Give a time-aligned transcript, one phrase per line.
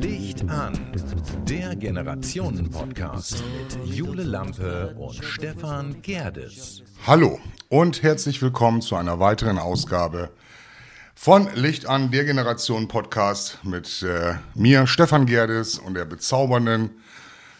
[0.00, 0.78] Licht an,
[1.48, 6.84] der Generationen-Podcast mit Jule Lampe und Stefan Gerdes.
[7.08, 10.30] Hallo und herzlich willkommen zu einer weiteren Ausgabe
[11.16, 16.90] von Licht an, der Generation Podcast mit äh, mir, Stefan Gerdes und der bezaubernden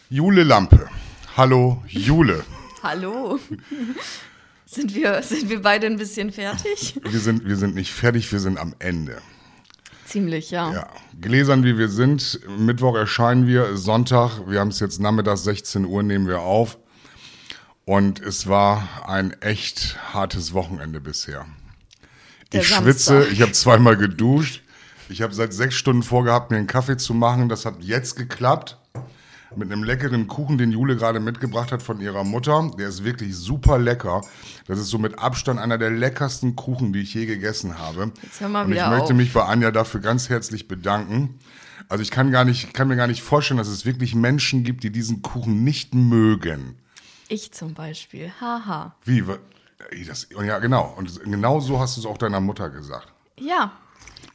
[0.09, 0.87] Jule Lampe.
[1.35, 2.45] Hallo, Jule.
[2.83, 3.39] Hallo.
[4.65, 6.99] Sind wir, sind wir beide ein bisschen fertig?
[7.03, 9.17] Wir sind, wir sind nicht fertig, wir sind am Ende.
[10.05, 10.73] Ziemlich, ja.
[10.73, 10.87] Ja,
[11.19, 12.39] gläsern wie wir sind.
[12.57, 16.77] Mittwoch erscheinen wir, Sonntag, wir haben es jetzt nachmittags 16 Uhr, nehmen wir auf.
[17.85, 21.45] Und es war ein echt hartes Wochenende bisher.
[22.51, 22.83] Der ich Samstag.
[22.83, 24.63] schwitze, ich habe zweimal geduscht.
[25.09, 27.47] Ich habe seit sechs Stunden vorgehabt, mir einen Kaffee zu machen.
[27.47, 28.77] Das hat jetzt geklappt.
[29.55, 32.71] Mit einem leckeren Kuchen, den Jule gerade mitgebracht hat von ihrer Mutter.
[32.79, 34.21] Der ist wirklich super lecker.
[34.67, 38.11] Das ist so mit Abstand einer der leckersten Kuchen, die ich je gegessen habe.
[38.21, 39.13] Jetzt hör mal Und ich möchte auf.
[39.13, 41.37] mich bei Anja dafür ganz herzlich bedanken.
[41.89, 44.85] Also ich kann gar nicht, kann mir gar nicht vorstellen, dass es wirklich Menschen gibt,
[44.85, 46.77] die diesen Kuchen nicht mögen.
[47.27, 48.31] Ich zum Beispiel.
[48.39, 48.95] Haha.
[49.03, 49.21] Wie?
[50.07, 50.93] Das, und ja, genau.
[50.97, 53.09] Und genau so hast du es auch deiner Mutter gesagt.
[53.37, 53.73] Ja.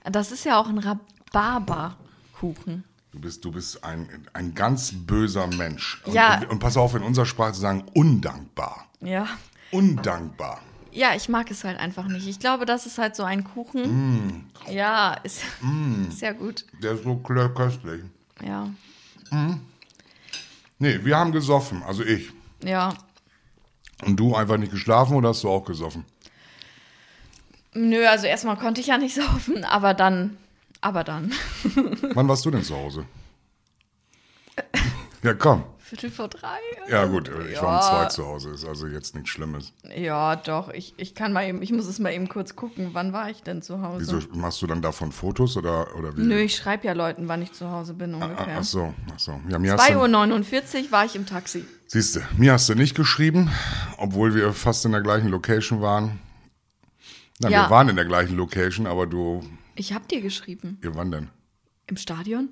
[0.04, 2.84] Das ist ja auch ein Rhabarberkuchen.
[3.16, 6.02] Du bist, du bist ein, ein ganz böser Mensch.
[6.04, 6.36] Und, Ja.
[6.36, 8.88] und, und pass auf, in unserer Sprache zu sagen, undankbar.
[9.00, 9.26] Ja.
[9.70, 10.60] Undankbar.
[10.92, 12.26] Ja, ich mag es halt einfach nicht.
[12.28, 14.50] Ich glaube, das ist halt so ein Kuchen.
[14.70, 15.40] Ja, ist
[16.10, 16.66] sehr gut.
[16.82, 18.02] Der ist so köstlich.
[18.44, 18.68] Ja.
[20.78, 22.30] Nee, wir haben gesoffen, also ich.
[22.62, 22.92] Ja.
[24.04, 26.04] Und du einfach nicht geschlafen oder hast du auch gesoffen?
[27.72, 30.36] Nö, also erstmal konnte ich ja nicht saufen, aber dann.
[30.80, 31.32] Aber dann.
[32.14, 33.04] Wann warst du denn zu Hause?
[35.22, 35.64] Ja, komm.
[35.78, 36.58] Viertel vor drei?
[36.90, 37.80] Ja, gut, ich war um Ja.
[37.80, 39.72] zwei zu Hause, ist also jetzt nichts Schlimmes.
[39.96, 40.68] Ja, doch.
[40.70, 42.90] Ich, ich kann mal eben, ich muss es mal eben kurz gucken.
[42.92, 44.00] Wann war ich denn zu Hause?
[44.00, 46.22] Wieso machst du dann davon Fotos oder, oder wie?
[46.22, 48.56] Nö, ich schreibe ja Leuten, wann ich zu Hause bin Ah, ungefähr.
[48.58, 49.40] ach so, ach so.
[49.48, 51.64] Ja, mir hast 2.49 du, Uhr war ich im Taxi.
[51.86, 53.50] siehst du, mir hast du nicht geschrieben,
[53.96, 56.18] obwohl wir fast in der gleichen Location waren.
[57.38, 57.66] Nein, Ja.
[57.66, 59.44] wir waren in der gleichen Location, aber du,
[59.76, 60.78] Ich hab dir geschrieben.
[60.82, 61.28] ihr wann denn?
[61.86, 62.48] Im Stadion?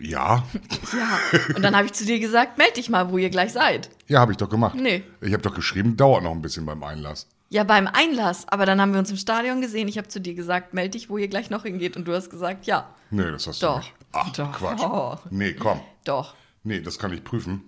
[0.00, 0.44] Ja,
[0.92, 1.18] Ja.
[1.56, 3.90] Und dann habe ich zu dir gesagt, meld dich mal, wo ihr gleich seid.
[4.08, 4.74] ja, habe ich doch gemacht.
[4.76, 5.02] Nee.
[5.20, 7.26] Ich habe doch geschrieben, dauert noch ein bisschen beim Einlass.
[7.48, 8.46] Ja, beim Einlass.
[8.48, 9.88] Aber dann haben wir uns im Stadion gesehen.
[9.88, 11.96] Ich habe zu dir gesagt, meld dich, wo ihr gleich noch hingeht.
[11.96, 12.94] Und du hast gesagt, ja.
[13.10, 13.72] Nee, das hast Doch.
[13.74, 13.94] du nicht.
[14.12, 14.52] Ach, Doch.
[14.52, 15.20] Quatsch.
[15.30, 15.80] Nee, komm.
[16.04, 16.34] Doch.
[16.62, 17.62] Nee, das kann ich prüfen.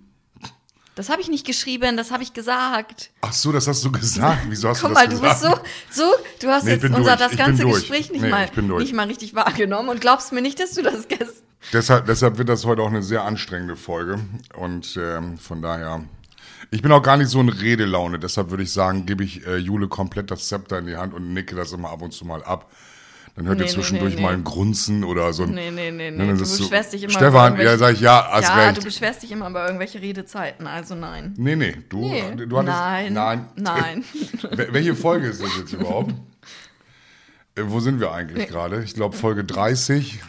[0.95, 3.09] Das habe ich nicht geschrieben, das habe ich gesagt.
[3.21, 4.43] Ach so, das hast du gesagt.
[4.47, 5.65] Wieso hast Guck du mal, das du bist gesagt?
[5.89, 7.17] so, so, du hast Nee, jetzt unser durch.
[7.17, 7.65] das Ich ganze.
[7.65, 11.07] Gespräch nicht, Nee, mal, nicht mal richtig wahrgenommen und glaubst mir nicht, dass du das
[11.07, 11.29] gestern.
[11.71, 14.19] Deshalb, deshalb wird das heute auch eine sehr anstrengende Folge.
[14.55, 16.03] Und ähm, von daher,
[16.69, 18.19] ich bin auch gar nicht so in Redelaune.
[18.19, 21.33] Deshalb würde ich sagen, gebe ich äh, Jule komplett das Zepter in die Hand und
[21.33, 22.69] nicke das immer ab und zu mal ab.
[23.35, 24.35] Dann hört Nee, ihr zwischendurch nee, mal nee.
[24.37, 25.55] ein Grunzen oder so ein.
[25.55, 26.33] Nee, nee, nee, Dann nee.
[26.35, 28.77] Du es so, beschwerst dich immer Stefan, ja, irgendwelche- sag ich, ja, hast Ja, recht.
[28.77, 31.33] du beschwerst dich immer über irgendwelche Redezeiten, also nein.
[31.37, 32.35] nee, nee, du, Nee.
[32.45, 32.77] du hattest.
[32.77, 33.13] Nein.
[33.13, 33.45] Nein.
[33.55, 34.03] Nein.
[34.51, 36.13] Wel- Welche Folge ist das jetzt überhaupt?
[37.55, 38.83] Äh, wo sind wir eigentlich gerade?
[38.83, 40.19] Ich glaube, Folge 30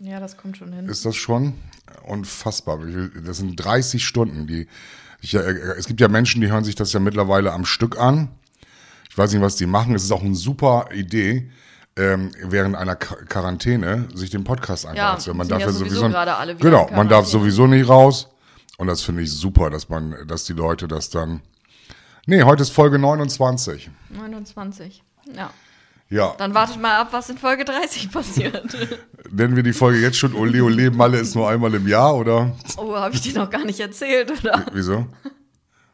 [0.00, 0.86] Ja, das kommt schon hin.
[0.88, 1.54] ist das schon.
[2.06, 2.78] Unfassbar.
[3.24, 4.46] Das sind 30 Stunden.
[4.46, 4.66] Die,
[5.22, 5.38] ich, äh,
[5.78, 8.28] es gibt ja Menschen, die hören sich das ja mittlerweile am Stück an.
[9.08, 9.94] Ich weiß nicht, was die machen.
[9.94, 11.50] Es ist auch eine super Idee,
[11.98, 15.34] ähm, während einer Qu- Quarantäne sich den Podcast einfach Ja.
[15.34, 18.28] Man darf ja sowieso sowieso, gerade alle wieder genau, man darf sowieso nicht raus.
[18.78, 21.40] Und das finde ich super, dass man, dass die Leute das dann.
[22.26, 23.90] Nee, heute ist Folge 29.
[24.10, 25.02] 29.
[25.34, 25.50] Ja.
[26.10, 28.64] Ja, Dann wartet mal ab, was in Folge 30 passiert.
[29.30, 32.52] nennen wir die Folge jetzt schon Ole Ole Malle ist nur einmal im Jahr oder
[32.78, 34.64] Oh, habe ich dir noch gar nicht erzählt, oder?
[34.72, 35.06] wieso?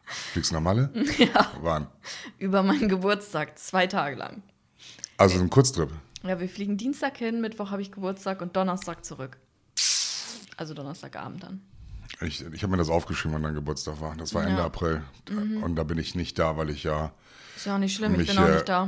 [0.05, 0.89] Fliegst du nach Malle?
[1.17, 1.51] Ja.
[1.61, 1.87] Wann?
[2.37, 4.41] Über meinen Geburtstag, zwei Tage lang.
[5.17, 5.91] Also ein Kurztrip.
[6.23, 9.37] Ja, wir fliegen Dienstag hin, Mittwoch habe ich Geburtstag und Donnerstag zurück.
[10.57, 11.61] Also Donnerstagabend dann.
[12.21, 14.15] Ich, ich habe mir das aufgeschrieben, wann dein Geburtstag war.
[14.15, 14.61] Das war Ende Ja.
[14.61, 14.65] Mhm.
[14.65, 15.03] April.
[15.61, 17.11] Und da bin ich nicht da, weil ich ja
[17.55, 18.85] Ist ja auch nicht schlimm, ich mich, bin auch äh, nicht da.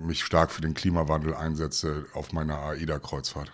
[0.00, 3.52] mich stark für den Klimawandel einsetze auf meiner AIDA-Kreuzfahrt.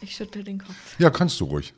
[0.00, 0.98] Ich schüttel den Kopf.
[0.98, 1.72] Ja, kannst du ruhig.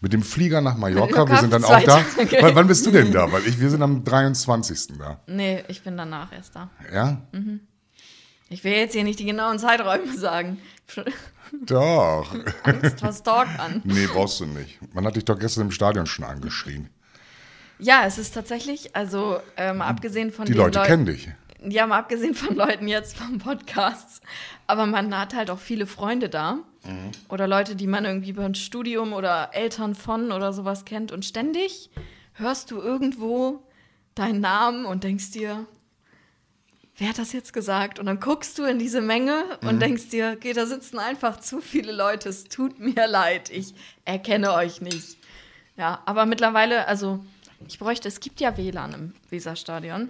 [0.00, 2.02] Mit dem Flieger nach Mallorca, Mallorca wir sind dann auch da.
[2.16, 2.54] Tage.
[2.54, 3.30] Wann, bist du denn da?
[3.32, 4.98] Weil ich, wir sind am 23.
[4.98, 5.20] da.
[5.26, 6.70] Nee, ich bin danach erst da.
[6.92, 7.22] Ja?
[8.48, 10.58] Ich will jetzt hier nicht die genauen Zeiträume sagen.
[11.64, 12.34] Doch.
[12.64, 13.80] Angst vor Stalk an.
[13.84, 14.78] nee, brauchst du nicht.
[14.94, 16.90] Man hat dich doch gestern im Stadion schon angeschrien.
[17.78, 21.28] Ja, es ist tatsächlich, also ähm, abgesehen von Die Leute Leuten- kennen dich.
[21.68, 24.22] Ja, mal abgesehen von Leuten jetzt vom Podcast.
[24.66, 26.58] Aber man hat halt auch viele Freunde da.
[27.28, 31.12] Oder Leute, die man irgendwie über ein Studium oder Eltern von oder sowas kennt.
[31.12, 31.90] Und ständig
[32.34, 33.62] hörst du irgendwo
[34.14, 35.66] deinen Namen und denkst dir,
[36.96, 37.98] wer hat das jetzt gesagt?
[37.98, 41.60] Und dann guckst du in diese Menge und denkst dir, okay, da sitzen einfach zu
[41.60, 43.74] viele Leute, es tut mir leid, ich
[44.04, 45.18] erkenne euch nicht.
[45.76, 47.24] Ja, aber mittlerweile, also
[47.68, 50.08] ich bräuchte, es gibt ja WLAN im Weserstadion.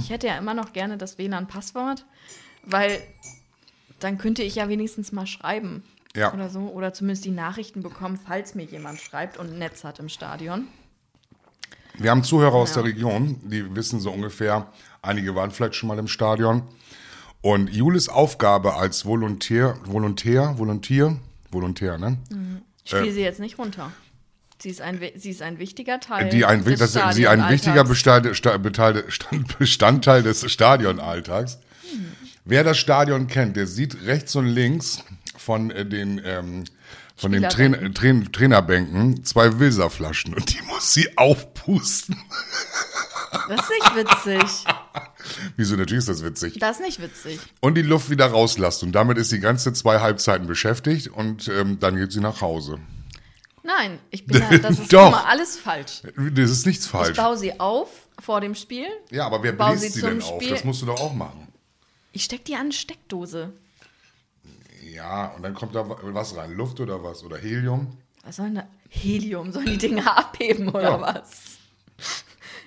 [0.00, 2.04] Ich hätte ja immer noch gerne das WLAN-Passwort,
[2.64, 3.00] weil
[4.00, 5.82] dann könnte ich ja wenigstens mal schreiben.
[6.16, 6.32] Ja.
[6.32, 6.60] Oder so.
[6.60, 10.66] Oder zumindest die Nachrichten bekommen, falls mir jemand schreibt und ein Netz hat im Stadion.
[11.98, 12.82] Wir haben Zuhörer aus Ja.
[12.82, 14.68] der Region, die wissen so ungefähr,
[15.02, 16.62] einige waren vielleicht schon mal im Stadion.
[17.40, 21.16] Und Julis Aufgabe als Volontär, Volontär, Volontär,
[21.50, 22.18] Volontär, ne?
[22.84, 23.92] Ich spiele sie jetzt nicht runter.
[24.60, 26.30] Sie ist ein, sie ist ein wichtiger Teil.
[26.30, 28.58] Die ein, des dass sie ein wichtiger Stadionalltags.
[28.58, 31.58] Bestandteil, Bestandteil, Stand- Bestandteil des Stadionalltags.
[32.44, 35.04] Wer das Stadion kennt, der sieht rechts und links
[35.38, 36.64] von äh, den ähm,
[37.16, 37.94] von den Train, Spielerbänken.
[37.94, 42.16] Train, Trainerbänken zwei Wilserflaschen und die muss sie aufpusten.
[43.48, 44.64] Das ist nicht witzig.
[45.56, 46.58] Wieso, natürlich ist das witzig.
[46.60, 47.40] Das ist nicht witzig.
[47.60, 51.78] Und die Luft wieder rauslässt und damit ist die ganze zwei Halbzeiten beschäftigt und ähm,
[51.80, 52.78] dann geht sie nach Hause.
[53.64, 55.08] Nein, ich bin da, das ist Doch.
[55.08, 56.02] immer alles falsch.
[56.32, 57.16] Das ist nichts Ich falsch.
[57.16, 57.88] baue sie auf
[58.20, 58.86] vor dem Spiel.
[59.10, 60.36] Ja, aber wer bläst sie sie denn auf?
[60.40, 61.48] Spiel- Das musst du doch auch machen.
[62.12, 63.52] Ich steck die an eine Steckdose.
[64.98, 66.52] Ja, und dann kommt da was rein?
[66.54, 67.22] Luft oder was?
[67.22, 67.96] Oder Helium?
[68.24, 68.66] Was soll denn da?
[68.88, 71.00] Helium, sollen die Dinge abheben oder Ja.
[71.00, 71.58] was?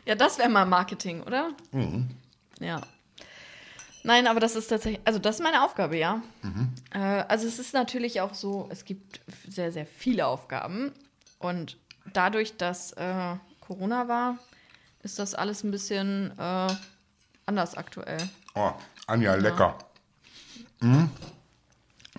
[0.05, 1.51] Ja, das wäre mal Marketing, oder?
[1.73, 2.09] Mhm.
[2.61, 2.81] Ja.
[4.03, 6.21] Nein, aber das ist tatsächlich, also das ist meine Aufgabe, ja.
[6.41, 6.73] Mhm.
[6.93, 10.93] Äh, also es ist natürlich auch so, es gibt sehr, sehr viele Aufgaben.
[11.37, 11.77] Und
[12.13, 14.37] dadurch, dass äh, Corona war,
[15.03, 16.67] ist das alles ein bisschen äh,
[17.45, 18.17] anders aktuell.
[18.55, 18.71] Oh,
[19.05, 19.77] Anja, lecker.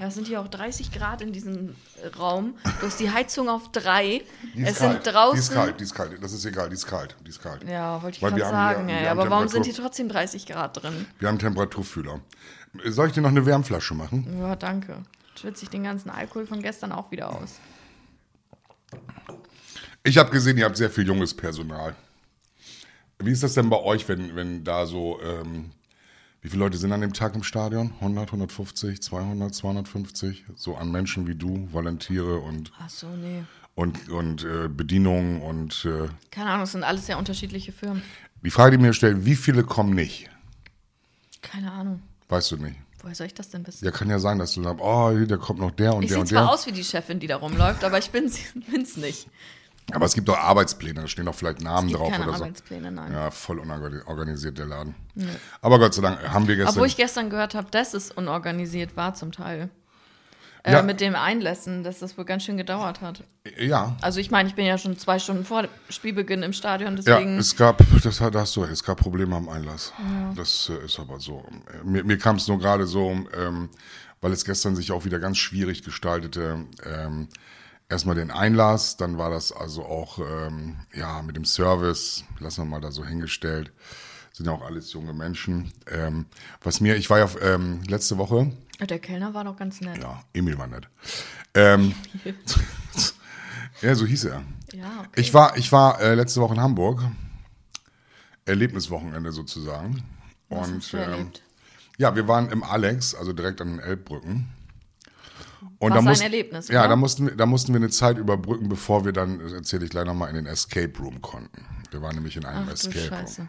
[0.00, 1.76] Ja, es sind hier auch 30 Grad in diesem
[2.18, 2.54] Raum.
[2.80, 4.22] Du hast die Heizung auf drei.
[4.54, 5.04] Die ist es kalt.
[5.04, 5.34] sind draußen.
[5.34, 6.24] Die ist kalt, die ist kalt.
[6.24, 7.14] Das ist egal, die ist kalt.
[7.24, 7.62] Die ist kalt.
[7.68, 8.88] Ja, wollte ich gerade sagen.
[8.88, 11.06] hier- haben aber warum sind hier trotzdem 30 Grad drin?
[11.18, 12.20] Wir haben Temperaturfühler.
[12.86, 14.34] Soll ich dir noch eine Wärmflasche machen?
[14.40, 14.96] Ja, danke.
[15.38, 17.56] Schwitze ich den ganzen Alkohol von gestern auch wieder aus.
[20.04, 21.94] Ich habe gesehen, ihr habt sehr viel junges Personal.
[23.18, 25.70] Wie ist das denn bei euch, wenn, wenn da so, ähm,
[26.42, 27.92] wie viele Leute sind an dem Tag im Stadion?
[28.00, 30.44] 100, 150, 200, 250?
[30.56, 33.44] So an Menschen wie du, Volontiere und, Ach so, nee.
[33.74, 38.02] und, und äh, Bedienungen und äh, Keine Ahnung, es sind alles sehr unterschiedliche Firmen.
[38.42, 40.28] die Frage, die mir stellt, wie viele kommen nicht?
[41.42, 42.02] Keine Ahnung.
[42.28, 42.76] Weißt du nicht.
[43.02, 43.84] Woher soll ich das denn wissen?
[43.84, 46.14] Ja, kann ja sein, dass du sagst, oh, da kommt noch der und ich der
[46.16, 46.50] sehe und zwar der.
[46.52, 48.38] aus wie die Chefin, die da rumläuft, aber ich bin's,
[48.70, 49.28] bin's nicht.
[49.90, 52.38] Aber es gibt doch Arbeitspläne, da stehen doch vielleicht Namen Es gibt drauf keine oder
[52.38, 52.44] so.
[52.44, 53.12] Arbeitspläne, nein.
[53.12, 54.94] Ja, voll unorganisiert der Laden.
[55.60, 56.74] Aber Gott sei Dank haben wir gestern.
[56.74, 59.70] Obwohl ich gestern gehört habe, dass es unorganisiert war zum Teil.
[60.62, 60.82] Äh, Ja.
[60.82, 63.24] Mit dem Einlässen, dass das wohl ganz schön gedauert hat.
[63.58, 67.02] ja, Also ich meine, ich bin ja schon zwei Stunden vor Spielbeginn im Stadion, ja,
[67.02, 69.92] deswegen es gab, das da hast du, es gab Probleme am Einlass.
[70.36, 71.44] Das äh, ist aber so.
[71.84, 73.70] Mir, mir kam es nur gerade so, ähm,
[74.20, 76.64] weil es gestern sich auch wieder ganz schwierig gestaltete.
[76.84, 77.28] Ähm,
[77.92, 82.70] erstmal den Einlass, dann war das also auch ähm, ja mit dem Service, lassen wir
[82.70, 83.72] mal da so hingestellt.
[84.32, 85.72] Sind ja auch alles junge Menschen.
[85.90, 86.26] Ähm,
[86.62, 88.50] was mir, ich war ja ähm, letzte Woche
[88.86, 90.02] der Kellner war doch ganz nett.
[90.02, 90.88] Ja, Emil war nett.
[91.54, 91.94] Ähm,
[93.82, 94.42] ja, so hieß er.
[94.72, 95.20] Ja, okay.
[95.20, 97.02] Ich war, ich war äh, letzte Woche in Hamburg.
[98.44, 100.02] Erlebniswochenende sozusagen.
[100.48, 101.30] Was Und ähm,
[101.96, 104.48] ja, wir waren im Alex, also direkt an den Elbbrücken.
[105.82, 106.88] Und Was da ein mussten, Erlebnis, Ja, oder?
[106.90, 109.90] da mussten, wir, da mussten wir eine Zeit überbrücken, bevor wir dann, das erzähle ich
[109.90, 111.66] gleich nochmal, in den Escape Room konnten.
[111.90, 113.40] Wir waren nämlich in einem Ach du Escape Scheiße.
[113.40, 113.48] Room.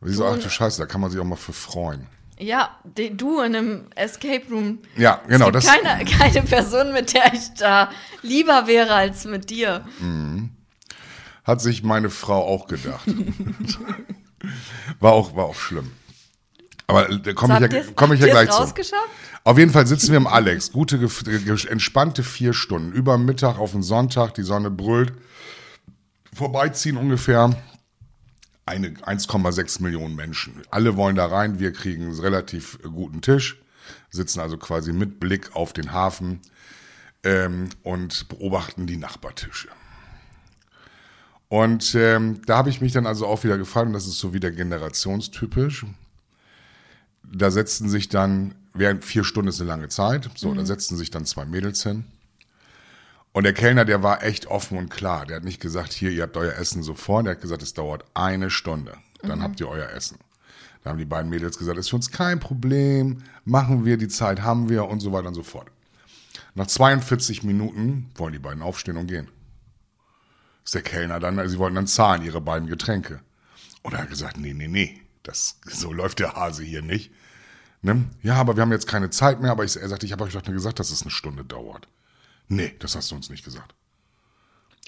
[0.00, 2.08] Wieso, ach du Scheiße, da kann man sich auch mal für freuen.
[2.36, 4.78] Ja, die, du in einem Escape Room.
[4.96, 5.50] Ja, genau.
[5.50, 7.90] Es Das, gibt keine, keine Person, mit der ich da
[8.22, 9.84] lieber wäre als mit dir.
[11.44, 13.06] Hat sich meine Frau auch gedacht.
[15.00, 15.92] war, auch, war auch schlimm.
[16.90, 18.62] Aber äh, da komme ich, ja, komm ich ja gleich zu.
[19.44, 20.72] Auf jeden Fall sitzen wir im Alex.
[20.72, 20.96] Gute,
[21.68, 22.92] entspannte vier Stunden.
[22.92, 25.12] Über Mittag auf den Sonntag, die Sonne brüllt.
[26.34, 27.56] Vorbeiziehen ungefähr
[28.66, 30.62] eine 1,6 Millionen Menschen.
[30.70, 31.58] Alle wollen da rein.
[31.58, 33.60] Wir kriegen einen relativ guten Tisch.
[34.10, 36.40] Sitzen also quasi mit Blick auf den Hafen
[37.24, 39.68] ähm, und beobachten die Nachbartische.
[41.48, 44.32] Und ähm, da habe ich mich dann also auch wieder gefragt, und das ist so
[44.32, 45.84] wieder generationstypisch.
[47.22, 51.10] Da setzten sich dann, während vier Stunden ist eine lange Zeit, so, da setzten sich
[51.10, 52.04] dann zwei Mädels hin.
[53.32, 55.26] Und der Kellner, der war echt offen und klar.
[55.26, 57.26] Der hat nicht gesagt, hier, ihr habt euer Essen sofort.
[57.26, 58.96] Der hat gesagt, es dauert eine Stunde.
[59.22, 60.18] Dann habt ihr euer Essen.
[60.82, 64.42] Da haben die beiden Mädels gesagt, ist für uns kein Problem, machen wir, die Zeit
[64.42, 65.68] haben wir und so weiter und so fort.
[66.54, 69.28] Nach 42 Minuten wollen die beiden aufstehen und gehen.
[70.64, 73.20] Ist der Kellner dann, also sie wollten dann zahlen, ihre beiden Getränke.
[73.82, 77.12] Und er hat gesagt, nee, nee, nee, das, so läuft der Hase hier nicht.
[77.82, 78.08] Ne?
[78.22, 80.32] Ja, aber wir haben jetzt keine Zeit mehr, aber ich, er sagte, ich habe euch
[80.32, 81.88] doch nur gesagt, dass es eine Stunde dauert.
[82.48, 83.74] Nee, das hast du uns nicht gesagt.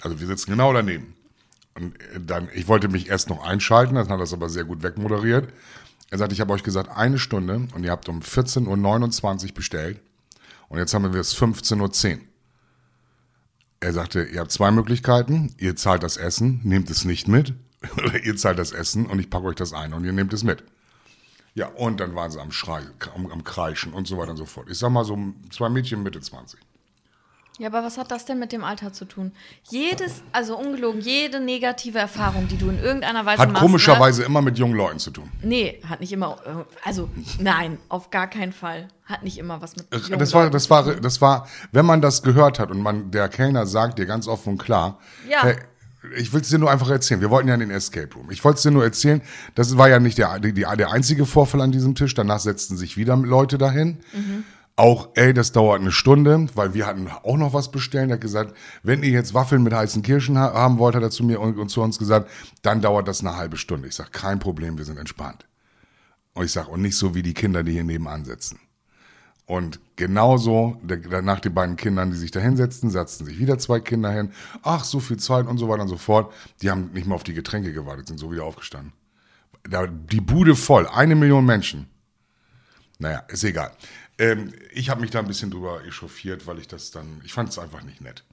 [0.01, 1.15] Also wir sitzen genau daneben.
[1.75, 4.83] Und dann, ich wollte mich erst noch einschalten, dann hat er das aber sehr gut
[4.83, 5.51] wegmoderiert.
[6.11, 9.99] Er sagte, ich habe euch gesagt, eine Stunde und ihr habt um 14.29 Uhr bestellt
[10.67, 12.19] und jetzt haben wir es 15.10 Uhr.
[13.79, 17.53] Er sagte, ihr habt zwei Möglichkeiten, ihr zahlt das Essen, nehmt es nicht mit,
[17.97, 20.43] oder ihr zahlt das Essen und ich packe euch das ein und ihr nehmt es
[20.43, 20.63] mit.
[21.55, 22.81] Ja, und dann waren sie am Schrei,
[23.15, 24.69] am, am Kreischen und so weiter und so fort.
[24.69, 25.17] Ich sag mal so
[25.51, 26.59] zwei Mädchen Mitte 20.
[27.59, 29.31] Ja, aber was hat das denn mit dem Alter zu tun?
[29.69, 33.61] Jedes, also ungelogen, jede negative Erfahrung, die du in irgendeiner Weise Hat machst.
[33.61, 34.25] komischerweise Ne?
[34.25, 35.29] immer mit jungen Leuten zu tun.
[35.43, 38.87] Nee, hat nicht immer, äh, also nein, auf gar keinen Fall.
[39.05, 41.85] Hat nicht immer was mit jungen Das war, Leuten das zu war, das war, wenn
[41.85, 44.97] man das gehört hat und man, der Kellner sagt dir ganz offen und klar,
[45.29, 45.43] Ja.
[45.43, 45.57] hey,
[46.17, 47.21] ich will es dir nur einfach erzählen.
[47.21, 48.29] Wir wollten ja in den Escape Room.
[48.31, 49.21] Ich wollte es dir nur erzählen.
[49.55, 52.13] Das war ja nicht der, die, der einzige Vorfall an diesem Tisch.
[52.13, 53.99] Danach setzten sich wieder Leute dahin.
[54.75, 58.09] Auch, ey, das dauert eine Stunde, weil wir hatten auch noch was bestellen.
[58.09, 61.11] Er hat gesagt, wenn ihr jetzt Waffeln mit heißen Kirschen ha haben wollt, hat er
[61.11, 62.29] zu mir und, und zu uns gesagt,
[62.63, 63.87] dann dauert das eine halbe Stunde.
[63.87, 65.45] Ich sag, kein Problem, wir sind entspannt.
[66.33, 68.59] Und ich sag, und nicht so wie die Kinder, die hier nebenan sitzen.
[69.45, 74.11] Und genauso, danach die beiden Kindern, die sich da hinsetzten, setzten sich wieder zwei Kinder
[74.11, 74.31] hin.
[74.61, 76.33] Ach, so viel Zeit und so weiter und so fort.
[76.61, 78.93] Die haben nicht mal auf die Getränke gewartet, sind so wieder aufgestanden.
[79.63, 81.87] Da, die Bude voll, eine Million Menschen.
[82.99, 83.71] Naja, ist egal.
[84.17, 87.49] Ähm, ich habe mich da ein bisschen drüber echauffiert, weil ich das dann, ich fand
[87.49, 88.23] es einfach nicht nett.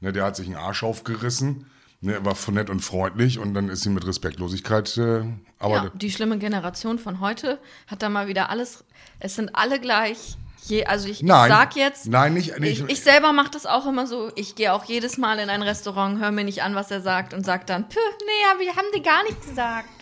[0.00, 1.66] Ne, der hat sich einen Arsch aufgerissen,
[2.00, 5.24] ne, war von nett und freundlich und dann ist sie mit Respektlosigkeit, äh,
[5.58, 8.84] aber Ja, die schlimme Generation von heute hat da mal wieder alles,
[9.18, 10.36] es sind alle gleich.
[10.66, 11.50] Je, also ich, Nein.
[11.50, 14.30] ich sag jetzt, Nein, nicht- nicht- ich, ich selber mache das auch immer so.
[14.36, 17.34] Ich gehe auch jedes Mal in ein Restaurant, höre mir nicht an, was er sagt
[17.34, 19.88] und sag dann, Püh, nee, hab ich- haben die gar nicht gesagt.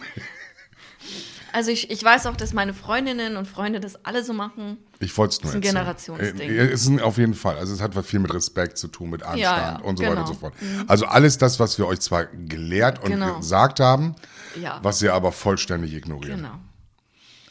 [1.50, 4.77] Also ich, ich weiß auch, dass meine Freundinnen und Freunde das alle so machen.
[4.99, 5.75] Ich wollte es nur ist ein erzählen.
[5.77, 6.50] Generationsding.
[6.50, 7.57] Äh, Es ist ein, auf jeden Fall.
[7.57, 10.03] Also es hat was viel mit Respekt zu tun, mit Anstand Ja, ja, und so
[10.05, 10.27] weiter genau.
[10.29, 10.53] und so fort.
[10.87, 13.38] Also alles das, was wir euch zwar gelehrt und Genau.
[13.38, 14.15] gesagt haben,
[14.61, 14.79] Ja.
[14.83, 16.37] was ihr aber vollständig ignoriert.
[16.37, 16.50] Genau.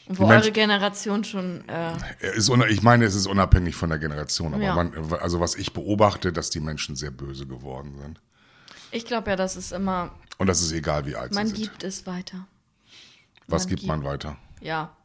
[0.08, 1.92] Wo Die Mensch- eure Generation schon, äh,
[2.70, 4.74] ich meine, es ist unabhängig von der Generation, aber Ja.
[4.74, 8.20] man, also was ich beobachte, dass die Menschen sehr böse geworden sind.
[8.90, 11.62] ich glaube ja, das ist immer, Und das ist egal, wie alt man sie sind.
[11.64, 12.46] gibt es weiter.
[13.48, 14.36] was man gibt gibt- man weiter?
[14.62, 14.96] Ja,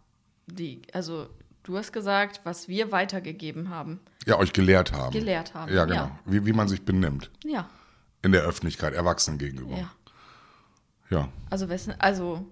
[0.48, 1.28] die, also
[1.64, 5.12] du hast gesagt, was wir weitergegeben haben, Ja, euch gelehrt haben.
[5.12, 5.74] gelehrt haben.
[5.74, 5.96] Ja, genau.
[6.06, 7.70] Ja, Wie, wie man sich benimmt ja.
[8.22, 9.76] in der Öffentlichkeit, Erwachsenen gegenüber.
[9.78, 9.92] ja.
[11.10, 11.30] ja.
[11.50, 11.68] Also,
[12.00, 12.46] also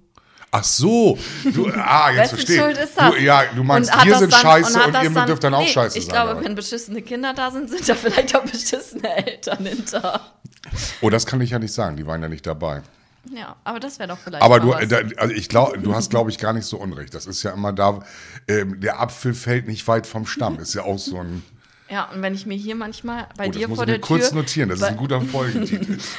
[0.53, 3.12] Ach so, du, ah, jetzt verstehe Schuld ist das?
[3.12, 5.62] Du, ja, du meinst, Und wir sind dann- scheiße und, das ihr dürft dann auch
[5.62, 6.13] nee, scheiße Ich sein.
[6.13, 10.20] glaube, aber- wenn beschissene Kinder da sind, sind da vielleicht auch beschissene Eltern hinter.
[11.00, 12.81] oh, das kann ich ja nicht sagen, die waren ja nicht dabei.
[13.34, 16.31] Ja, aber das wäre doch vielleicht Aber du, da, also ich glaube, du hast, glaube
[16.31, 17.13] ich, gar nicht so unrecht.
[17.13, 18.00] Das ist ja immer da,
[18.48, 20.60] ähm, der Apfel fällt nicht weit vom Stamm.
[20.60, 21.43] Ist ja auch so ein.
[21.89, 23.93] Ja, und wenn ich mir hier manchmal bei Oh, dir das muss vor ich mir
[24.00, 24.70] der kurz Tür notieren.
[24.70, 25.98] Das ist ein guter Folgentitel.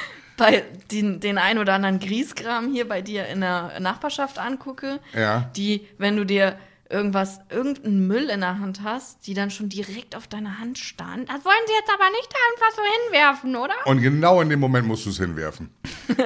[0.43, 5.51] bei den, den ein oder anderen Griesgram hier bei dir in der Nachbarschaft angucke, Ja.
[5.57, 6.57] die, wenn du dir
[6.91, 11.25] irgendwas, irgendeinen Müll in der Hand hast, die dann schon direkt auf deiner Hand starren.
[11.27, 13.75] Das wollen sie jetzt aber nicht einfach so hinwerfen, oder?
[13.87, 15.71] Und genau in dem Moment musst du es hinwerfen.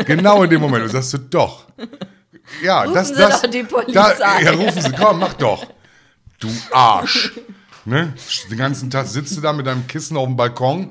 [0.07, 0.83] Genau in dem Moment.
[0.85, 1.67] Und sagst du doch.
[2.63, 3.43] Ja, Rufen das, Sie das.
[3.43, 4.15] doch die Polizei.
[4.19, 5.67] Da, ja, rufen Sie, komm, mach doch.
[6.41, 7.33] Du Arsch.
[7.85, 8.13] Ne?
[8.51, 10.91] Den ganzen Tag sitzt du da mit deinem Kissen auf dem Balkon,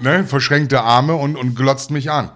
[0.00, 0.24] ne?
[0.26, 2.30] verschränkte Arme und, und glotzt mich an.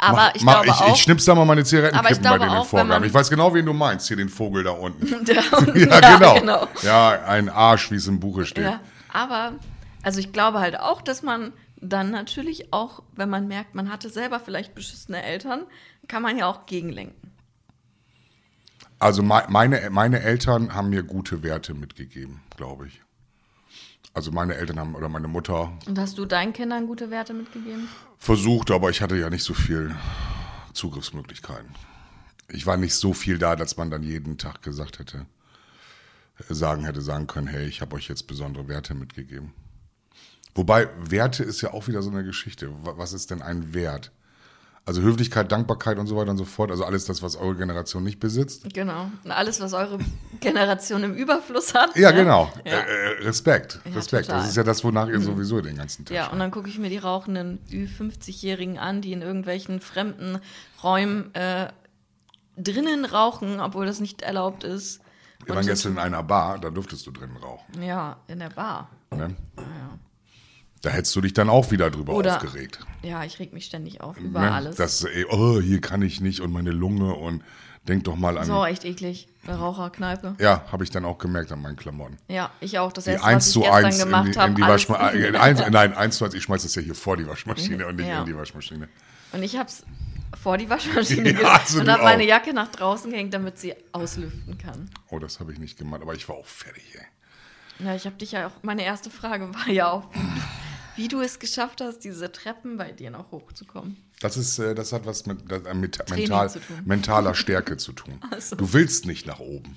[0.00, 2.50] Aber Mach- ich mach- glaube ich, auch, ich schnips da mal meine Zigarettenkippen bei denen
[2.50, 3.04] auch, Vorgaben.
[3.04, 4.06] Ich weiß genau, wen du meinst.
[4.06, 5.24] Hier den Vogel da unten.
[5.24, 5.42] der,
[5.74, 6.68] Ja, genau.
[6.82, 8.64] Ja, ein Arsch, wie es im Buche steht.
[8.64, 8.80] Ja,
[9.12, 9.54] aber,
[10.04, 14.08] also ich glaube halt auch, dass man dann natürlich auch, wenn man merkt, man hatte
[14.08, 15.62] selber vielleicht beschissene Eltern,
[16.06, 17.32] kann man ja auch gegenlenken.
[19.00, 23.00] Also mei- meine, meine Eltern haben mir gute Werte mitgegeben, glaube ich.
[24.14, 27.88] Also meine Eltern haben, oder meine Mutter Und hast du deinen Kindern gute Werte mitgegeben?
[28.18, 29.94] versucht, aber ich hatte ja nicht so viel
[30.72, 31.74] Zugriffsmöglichkeiten.
[32.48, 35.26] Ich war nicht so viel da, dass man dann jeden Tag gesagt hätte,
[36.48, 39.52] sagen hätte sagen können, hey, ich habe euch jetzt besondere Werte mitgegeben.
[40.54, 42.70] Wobei Werte ist ja auch wieder so eine Geschichte.
[42.84, 44.10] Wa- Was ist denn ein Wert?
[44.88, 46.70] Also Höflichkeit, Dankbarkeit und so weiter und so fort.
[46.70, 48.72] Also alles das, was eure Generation nicht besitzt.
[48.72, 49.10] Genau.
[49.22, 49.98] Und alles, was eure
[50.40, 51.94] Generation im Überfluss hat.
[51.94, 52.16] Ja, ne?
[52.16, 52.50] genau.
[52.64, 52.72] Ja.
[52.72, 53.80] Äh, äh, Respekt.
[53.84, 54.24] Ja, Respekt.
[54.24, 54.38] total.
[54.38, 54.42] Mhm.
[54.44, 56.78] Das ist ja das, wonach ihr sowieso den ganzen Tag Ja, und dann gucke ich
[56.78, 60.38] mir die rauchenden Ü50-Jährigen an, die in irgendwelchen fremden
[60.82, 61.68] Räumen äh,
[62.56, 65.00] drinnen rauchen, obwohl das nicht erlaubt ist.
[65.44, 67.82] Wir waren gestern in einer Bar, da durftest du drinnen rauchen.
[67.82, 68.88] Ja, in der Bar.
[69.14, 69.36] Ne?
[70.82, 72.80] Da hättest du dich dann auch wieder drüber Oder- aufgeregt.
[73.02, 74.52] Ja, ich reg mich ständig auf über Ne?
[74.52, 74.76] alles.
[74.76, 77.42] Das, ey, oh, hier kann ich nicht und meine Lunge und
[77.86, 78.44] denk doch mal an.
[78.46, 79.28] so, echt eklig.
[79.46, 80.36] Bei Raucherkneipe.
[80.38, 82.18] Ja, habe ich dann auch gemerkt an meinen Klamotten.
[82.28, 82.92] Ja, ich auch.
[82.92, 84.54] Das Die erste, 1 was ich zu gestern 1 in gemacht die, in habe.
[84.54, 85.26] die Waschmaschine.
[85.26, 87.96] Äh, eins- nein, 1 zu 1, ich schmeiß das ja hier vor die Waschmaschine und
[87.96, 88.20] nicht Ja.
[88.20, 88.88] in die Waschmaschine.
[89.32, 89.84] Und ich hab's
[90.42, 92.24] vor die Waschmaschine Ja, also und habe meine.
[92.26, 94.90] Jacke nach draußen gehängt, damit sie auslüften kann.
[95.08, 97.86] Oh, das habe ich nicht gemacht, aber ich war auch fertig, ey.
[97.86, 98.52] Ja, ich habe dich ja auch.
[98.62, 100.08] Meine erste Frage war ja auch,
[100.98, 103.96] wie, du es geschafft hast, diese Treppen bei dir noch hochzukommen.
[104.20, 106.50] Das, ist, äh, das hat was mit, äh, mit mental,
[106.84, 108.20] mentaler Stärke zu tun.
[108.40, 108.56] So.
[108.56, 109.76] Du willst nicht nach oben.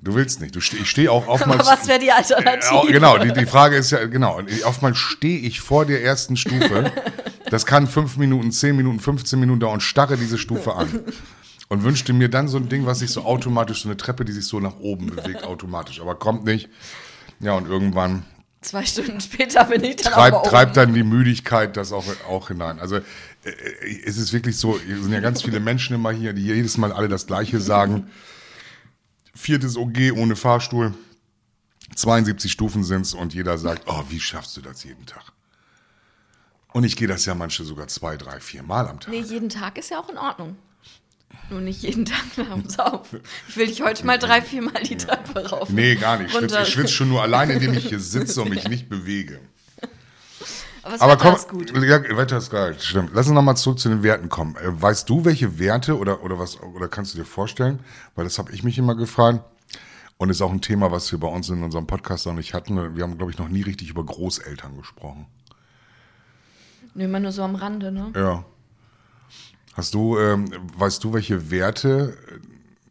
[0.00, 0.54] Du willst nicht.
[0.54, 1.66] Du steh, ich stehe auch Aber oftmals.
[1.66, 2.72] was wäre die Äh, Alternative?
[2.72, 6.92] au- genau, die, die Frage ist ja, genau, oftmals stehe ich vor der ersten Stufe.
[7.50, 11.00] Das kann fünf Minuten, zehn Minuten, 15 Minuten dauern und starre diese Stufe an.
[11.70, 14.32] Und wünschte mir dann so ein Ding, was sich so automatisch, so eine Treppe, die
[14.32, 15.98] sich so nach oben bewegt, automatisch.
[16.02, 16.68] Aber kommt nicht.
[17.40, 18.24] Ja, und irgendwann
[18.60, 22.48] Zwei Stunden später bin ich dann treibt, aber treibt dann die Müdigkeit das auch, auch
[22.48, 22.80] hinein.
[22.80, 23.02] Also äh,
[23.50, 26.76] äh, es ist wirklich so, es sind ja ganz viele Menschen immer hier, die jedes
[26.76, 28.10] Mal alle das Gleiche sagen.
[29.32, 30.92] Viertes OG ohne Fahrstuhl,
[31.94, 35.32] 72 Stufen sind's und jeder sagt, oh, wie schaffst du das jeden Tag?
[36.72, 39.12] Und ich gehe das ja manche sogar zwei, drei, vier Mal am Tag.
[39.12, 40.56] Nee, jeden Tag ist ja auch in Ordnung.
[41.50, 43.08] Nur nicht jeden Tag abends auf.
[43.48, 45.70] Ich will dich heute mal drei, vier Mal die Treppe rauf.
[45.70, 46.26] Nee, gar nicht.
[46.26, 46.62] Ich schwitze, runter.
[46.62, 49.40] ich schwitze schon nur allein, indem ich hier sitze und mich nicht bewege.
[50.82, 51.76] Aber, das Aber komm, gut.
[51.84, 53.10] Ja, Wetter ist geil, stimmt.
[53.12, 54.56] Lass uns nochmal zurück zu den Werten kommen.
[54.56, 57.80] Äh, Weißt du, welche Werte oder, oder was, oder kannst du dir vorstellen?
[58.14, 59.40] Weil das habe ich mich immer gefragt.
[60.20, 62.96] Und ist auch ein Thema, was wir bei uns in unserem Podcast noch nicht hatten.
[62.96, 65.26] Wir haben, glaube ich, noch nie richtig über Großeltern gesprochen.
[66.94, 68.12] Nur immer nur so am Rande, ne?
[68.16, 68.44] Ja.
[69.78, 72.18] Hast du, ähm, weißt du, welche Werte,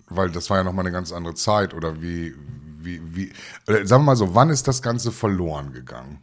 [0.07, 2.33] weil das war ja nochmal eine ganz andere Zeit, oder wie,
[2.79, 3.33] wie, wie,
[3.65, 6.21] sagen wir mal so, wann ist das Ganze verloren gegangen?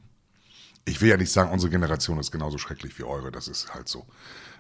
[0.87, 3.91] Ich will ja nicht sagen, unsere Generation ist genauso schrecklich wie eure, das ist halt
[3.91, 4.07] so.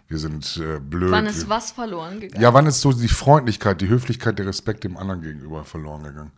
[0.07, 1.11] Wir sind äh, blöd.
[1.11, 2.43] Wann ist was verloren gegangen?
[2.43, 6.33] ja, wann ist so die Freundlichkeit, die Höflichkeit, der Respekt dem anderen gegenüber verloren gegangen?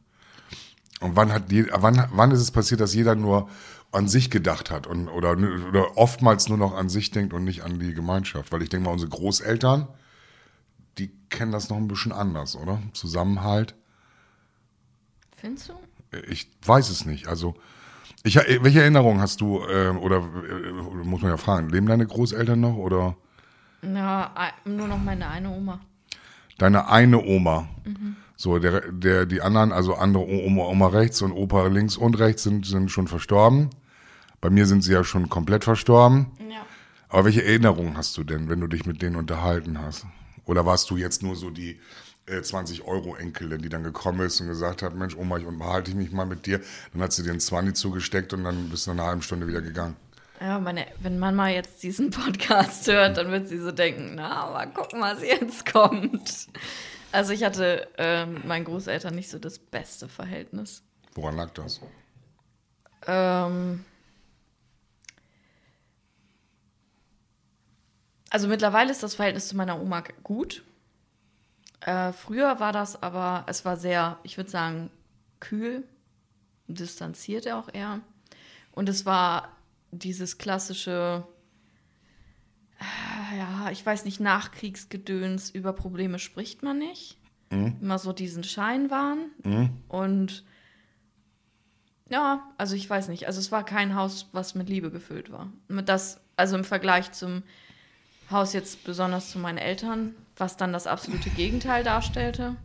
[1.00, 3.50] Und wann hat je, wann, wann ist es passiert, dass jeder nur
[3.96, 7.62] an sich gedacht hat und oder, oder oftmals nur noch an sich denkt und nicht
[7.64, 8.52] an die Gemeinschaft?
[8.52, 9.88] Weil ich denke mal, unsere Großeltern,
[10.98, 12.80] die kennen das noch ein bisschen anders, oder?
[12.92, 13.74] Zusammenhalt.
[15.36, 15.74] Findest du?
[16.28, 17.26] Ich weiß es nicht.
[17.26, 17.54] Also,
[18.22, 20.72] ich, welche Erinnerungen hast du, äh, oder äh,
[21.04, 23.16] muss man ja fragen, leben deine Großeltern noch oder
[23.82, 25.80] ein- nur noch meine eine Oma.
[26.58, 27.68] deine eine Oma?
[28.36, 32.42] So, der, der, die anderen, also andere Oma, Oma rechts und Opa links und rechts
[32.42, 33.70] sind, sind schon verstorben.
[34.46, 36.26] Bei mir sind sie ja schon komplett verstorben.
[36.48, 36.64] Ja.
[37.08, 40.06] Aber welche Erinnerungen hast du denn, wenn du dich mit denen unterhalten hast?
[40.44, 41.80] Oder warst du jetzt nur so die
[42.26, 46.26] äh, 20-Euro-Enkelin, die dann gekommen ist und gesagt hat, Mensch, Oma, ich unterhalte mich mal
[46.26, 46.60] mit dir.
[46.92, 49.48] Dann hat sie dir einen 20 zugesteckt und dann bist du nach einer halben Stunde
[49.48, 49.96] wieder gegangen.
[50.40, 54.70] Ja, meine, wenn Mama jetzt diesen Podcast hört, dann wird sie so denken, na, aber
[54.70, 56.46] gucken, was jetzt kommt.
[57.10, 60.84] Also ich hatte ähm, mit meinen Großeltern nicht so das beste Verhältnis.
[61.16, 61.80] Woran lag das?
[63.08, 63.84] Ähm,
[68.30, 70.62] also mittlerweile ist das Verhältnis zu meiner Oma gut.
[71.80, 74.90] Äh, früher war das aber, es war sehr, ich würde sagen,
[75.40, 75.84] kühl,
[76.66, 78.00] distanziert auch eher.
[78.72, 79.56] Und es war
[79.90, 81.26] dieses klassische,
[82.80, 87.18] äh, ja, ich weiß nicht, Nachkriegsgedöns, über Probleme spricht man nicht.
[87.80, 89.30] Immer so diesen Scheinwahn.
[89.88, 90.44] Und
[92.08, 93.26] ja, also ich weiß nicht.
[93.26, 95.52] Also es war kein Haus, was mit Liebe gefüllt war.
[95.68, 97.42] Mit das, also im Vergleich zum
[98.30, 102.56] Haus jetzt besonders zu meinen Eltern, was dann das absolute Gegenteil darstellte.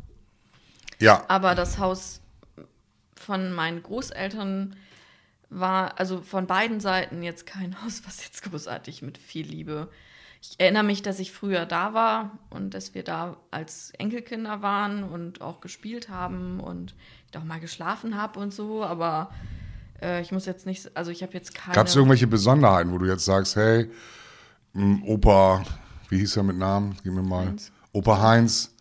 [0.99, 2.21] Ja, Aber das Haus
[3.15, 4.75] von meinen Großeltern
[5.49, 9.89] war, also von beiden Seiten jetzt kein Haus, was jetzt großartig mit viel Liebe.
[10.41, 15.03] Ich erinnere mich, dass ich früher da war und dass wir da als Enkelkinder waren
[15.03, 16.95] und auch gespielt haben und
[17.29, 19.31] ich auch mal geschlafen habe und so, aber
[20.01, 21.75] äh, ich muss jetzt nicht, also ich habe jetzt keine.
[21.75, 23.91] gab es irgendwelche Besonderheiten, wo du jetzt sagst, hey,
[24.73, 25.63] Opa,
[26.09, 26.95] wie hieß er mit Namen?
[27.03, 27.47] Gib mir mal.
[27.47, 27.71] Heinz.
[27.93, 28.71] Opa Heinz,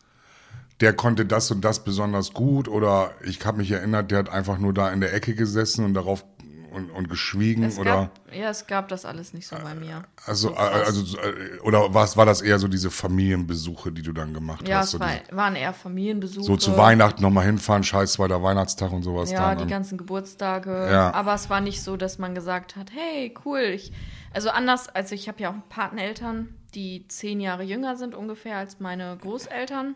[0.81, 4.59] der konnte das und das besonders gut oder ich habe mich erinnert, der hat einfach
[4.59, 6.25] nur da in der Ecke gesessen und darauf
[6.73, 10.03] und, und geschwiegen es oder gab, ja, es gab das alles nicht so bei mir.
[10.27, 14.33] also so also äh, oder was war das eher so diese Familienbesuche, die du dann
[14.35, 14.87] gemacht ja, hast?
[14.87, 16.45] es So, war, waren eher Familienbesuche.
[16.45, 19.67] so zu Weihnachten nochmal hinfahren, scheiß zweiter Weihnachtstag und sowas Ja, dann.
[19.67, 20.89] die ganzen Geburtstage.
[20.91, 21.13] Ja.
[21.13, 23.61] Aber es war nicht so, dass man gesagt hat, hey, cool.
[23.61, 23.93] Ich,
[24.33, 28.79] also anders, also ich habe ja auch Pateneltern, die zehn Jahre jünger sind ungefähr als
[28.81, 29.95] meine Großeltern.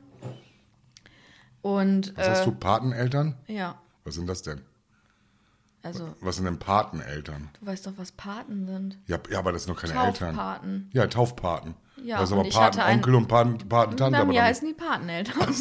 [1.63, 3.37] Und was hast äh, du Pateneltern?
[3.47, 4.61] ja, Was sind das denn?
[5.85, 7.51] Also, Was sind denn Pateneltern?
[7.61, 8.99] du weißt doch, was Paten sind.
[9.07, 10.35] Ja, ja aber das sind noch keine Eltern.
[10.35, 10.91] Taufpaten.
[10.95, 11.75] Ja, Taufpaten.
[12.03, 14.19] Ja, das ist aber Patenonkel und Paten, Patentante.
[14.19, 15.55] Bei mir heißen die Pateneltern.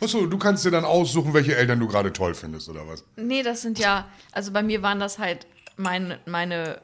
[0.00, 3.04] Achso, du kannst dir dann aussuchen, welche Eltern du gerade toll findest, oder was?
[3.16, 6.80] nee, das sind ja, also bei mir waren das halt meine, meine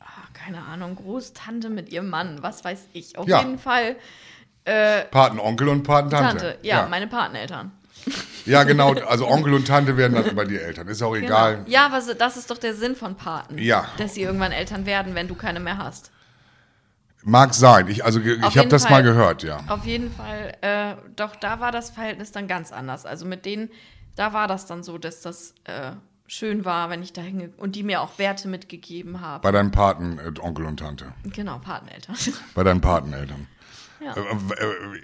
[0.00, 3.18] ah, keine Ahnung, Großtante mit ihrem Mann, was weiß ich.
[3.18, 3.40] Auf Ja.
[3.40, 3.96] jeden Fall
[4.64, 6.38] Patenonkel und Patentante.
[6.38, 6.58] Tante.
[6.62, 7.70] Ja, meine Pateneltern.
[8.44, 8.92] Ja, genau.
[8.92, 10.88] Also Onkel und Tante werden dann bei dir Eltern.
[10.88, 11.56] Ist auch egal.
[11.56, 11.68] Genau.
[11.68, 13.58] Ja, aber das ist doch der Sinn von Paten.
[13.58, 13.86] Ja.
[13.98, 16.10] Dass sie irgendwann Eltern werden, wenn du keine mehr hast.
[17.22, 17.88] Mag sein.
[17.88, 19.58] Ich, also, Auf ich habe das mal gehört, ja.
[19.66, 23.04] Auf jeden Fall, äh, doch da war das Verhältnis dann ganz anders.
[23.04, 23.68] Also mit denen,
[24.14, 25.92] da war das dann so, dass das äh,
[26.28, 29.42] schön war, wenn ich da hinge und die mir auch Werte mitgegeben haben.
[29.42, 31.12] Bei deinem Paten, äh, Onkel und Tante.
[31.24, 32.16] Genau, Pateneltern.
[32.54, 33.48] Bei deinen Pateneltern.
[34.00, 34.14] Ja.
[34.14, 35.02] Äh, äh,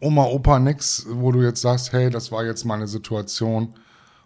[0.00, 3.74] Oma, Opa, nix, wo du jetzt sagst, hey, das war jetzt mal eine Situation.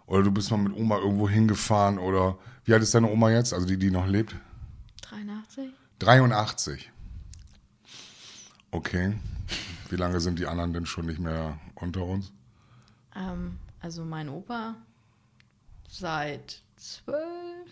[0.05, 1.99] Oder du bist mal mit Oma irgendwo hingefahren.
[1.99, 3.53] Oder wie alt ist deine Oma jetzt?
[3.53, 4.35] Also die, die noch lebt?
[5.01, 5.69] 83?
[5.99, 6.91] 83.
[8.71, 9.13] Okay.
[9.89, 12.31] Wie lange sind die anderen denn schon nicht mehr unter uns?
[13.15, 14.75] Ähm, also mein Opa
[15.89, 17.71] seit zwölf.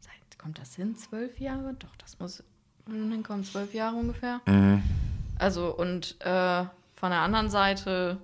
[0.00, 0.96] Seit, kommt das hin?
[0.96, 1.74] Zwölf Jahre?
[1.74, 2.42] Doch, das muss
[2.86, 4.40] hinkommen, zwölf Jahre ungefähr.
[5.38, 8.18] Also und äh, von der anderen Seite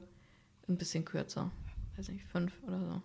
[0.69, 1.51] ein bisschen kürzer.
[1.97, 3.03] Weiß nicht, fünf oder so.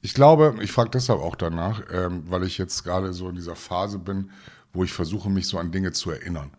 [0.00, 3.56] Ich glaube, ich frage deshalb auch danach, ähm, weil ich jetzt gerade so in dieser
[3.56, 4.30] Phase bin,
[4.72, 6.50] wo ich versuche, mich so an Dinge zu erinnern.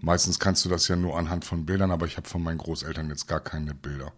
[0.00, 3.08] Meistens kannst du das ja nur anhand von Bildern, aber ich habe von meinen Großeltern
[3.08, 4.12] jetzt gar keine Bilder.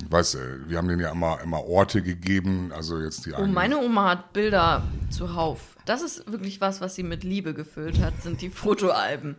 [0.00, 3.46] Ich weiß, äh, wir haben denen ja immer, immer Orte gegeben, also jetzt die Oh,
[3.46, 5.76] meine Oma hat Bilder zuhauf.
[5.84, 9.36] Das ist wirklich was, was sie mit Liebe gefüllt hat, sind die Fotoalben.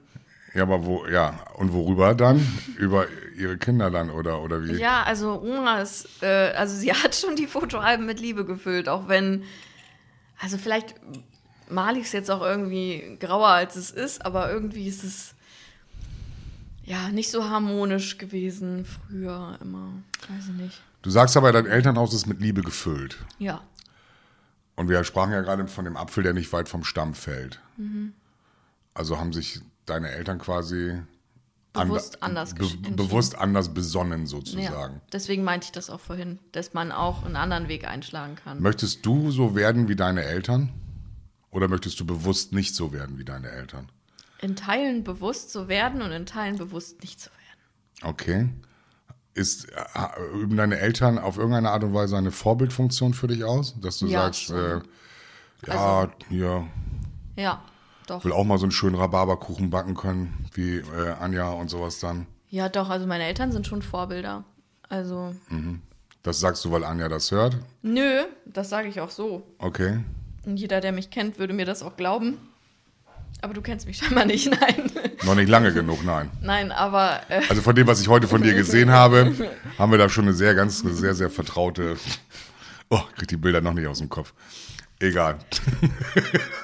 [0.54, 2.46] Ja, aber wo, ja, und worüber dann?
[2.78, 4.74] Über ihre Kinder dann oder, oder wie?
[4.74, 9.08] Ja, also Oma ist, äh, also sie hat schon die Fotoalben mit Liebe gefüllt, auch
[9.08, 9.44] wenn,
[10.40, 10.96] also vielleicht
[11.70, 15.33] male ich es jetzt auch irgendwie grauer als es ist, aber irgendwie ist es
[16.84, 19.94] ja nicht so harmonisch gewesen früher immer.
[20.30, 20.82] Weiß ich nicht.
[21.02, 23.18] Du sagst aber, dein Elternhaus ist mit Liebe gefüllt.
[23.40, 23.62] Ja.
[24.76, 27.60] Und wir sprachen ja gerade von dem Apfel, der nicht weit vom Stamm fällt.
[27.78, 28.14] Mhm.
[28.94, 31.02] Also haben sich deine Eltern quasi
[31.74, 34.28] Bewusst anda- anders be bewusst anders besonnen ja.
[34.28, 35.02] sozusagen.
[35.12, 38.62] Deswegen meinte ich das auch vorhin, dass man auch einen anderen Weg einschlagen kann.
[38.62, 40.70] Möchtest du so werden wie deine Eltern?
[41.50, 43.90] Oder möchtest du bewusst nicht so werden wie deine Eltern?
[44.44, 48.10] In Teilen bewusst zu werden und in Teilen bewusst nicht zu werden.
[48.12, 48.50] Okay.
[49.36, 49.68] Ist,
[50.36, 53.74] üben deine Eltern auf irgendeine Art und Weise eine Vorbildfunktion für dich aus?
[53.82, 54.52] Dass du Ja, sagst.
[54.52, 54.82] Also äh,
[55.68, 56.68] ja, hier,
[57.36, 57.64] Ja,
[58.06, 58.24] doch.
[58.26, 62.28] will auch mal so einen schönen Rhabarberkuchen backen können, wie äh, Anja und sowas dann.
[62.50, 64.44] Ja, doch, also meine Eltern sind schon Vorbilder.
[64.90, 65.34] Also,
[66.22, 67.58] Das sagst du, weil Anja das hört?
[67.82, 69.42] nö, das sage ich auch so.
[69.58, 70.04] Okay.
[70.46, 72.38] Und jeder, der mich kennt, würde mir das auch glauben.
[73.42, 74.92] Aber du kennst mich scheinbar nicht, nein.
[75.24, 76.30] Noch nicht lange genug, nein.
[76.42, 79.34] nein, aber äh, Also von dem, was ich heute von dir gesehen habe,
[79.78, 81.98] haben wir da schon eine sehr, ganz, eine sehr, sehr vertraute.
[82.90, 84.34] Oh, krieg die Bilder noch nicht aus dem Kopf.
[85.00, 85.40] Egal.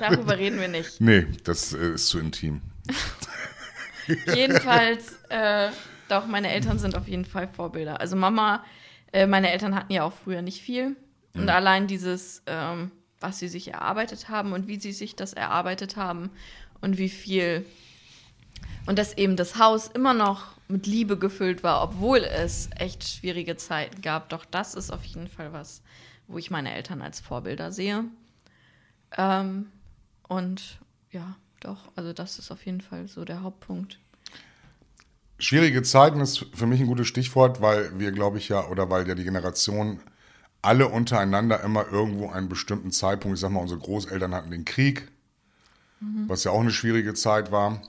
[0.00, 1.00] darüber reden wir nicht.
[1.00, 2.60] Nee, das äh, ist zu intim.
[4.34, 5.70] Jedenfalls, äh,
[6.08, 8.00] doch, meine Eltern sind auf jeden Fall Vorbilder.
[8.00, 8.64] Also Mama,
[9.12, 10.96] äh, meine Eltern hatten ja auch früher nicht viel.
[11.32, 15.96] Und allein dieses, ähm, was sie sich erarbeitet haben und wie sie sich das erarbeitet
[15.96, 16.30] haben
[16.80, 17.64] und wie viel.
[18.86, 23.56] Und dass eben das Haus immer noch mit Liebe gefüllt war, obwohl es echt schwierige
[23.56, 24.30] Zeiten gab.
[24.30, 25.82] Doch das ist auf jeden Fall was,
[26.28, 28.04] wo ich meine Eltern als Vorbilder sehe.
[29.16, 29.70] Ähm,
[30.28, 30.78] und
[31.10, 33.98] ja, doch, also das ist auf jeden Fall so der Hauptpunkt.
[35.38, 39.08] Schwierige Zeiten ist für mich ein gutes Stichwort, weil wir, glaube ich, ja, oder weil
[39.08, 40.00] ja die Generation
[40.62, 45.08] alle untereinander immer irgendwo einen bestimmten Zeitpunkt, ich sag mal, unsere Großeltern hatten den Krieg,
[46.28, 47.82] was ja auch eine schwierige Zeit war.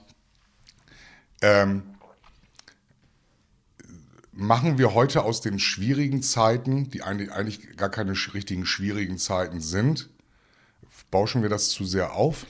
[1.42, 1.82] Ähm,
[4.32, 10.08] machen wir heute aus den schwierigen Zeiten, die eigentlich, gar keine richtigen schwierigen Zeiten sind,
[11.10, 12.46] bauschen wir das zu sehr auf,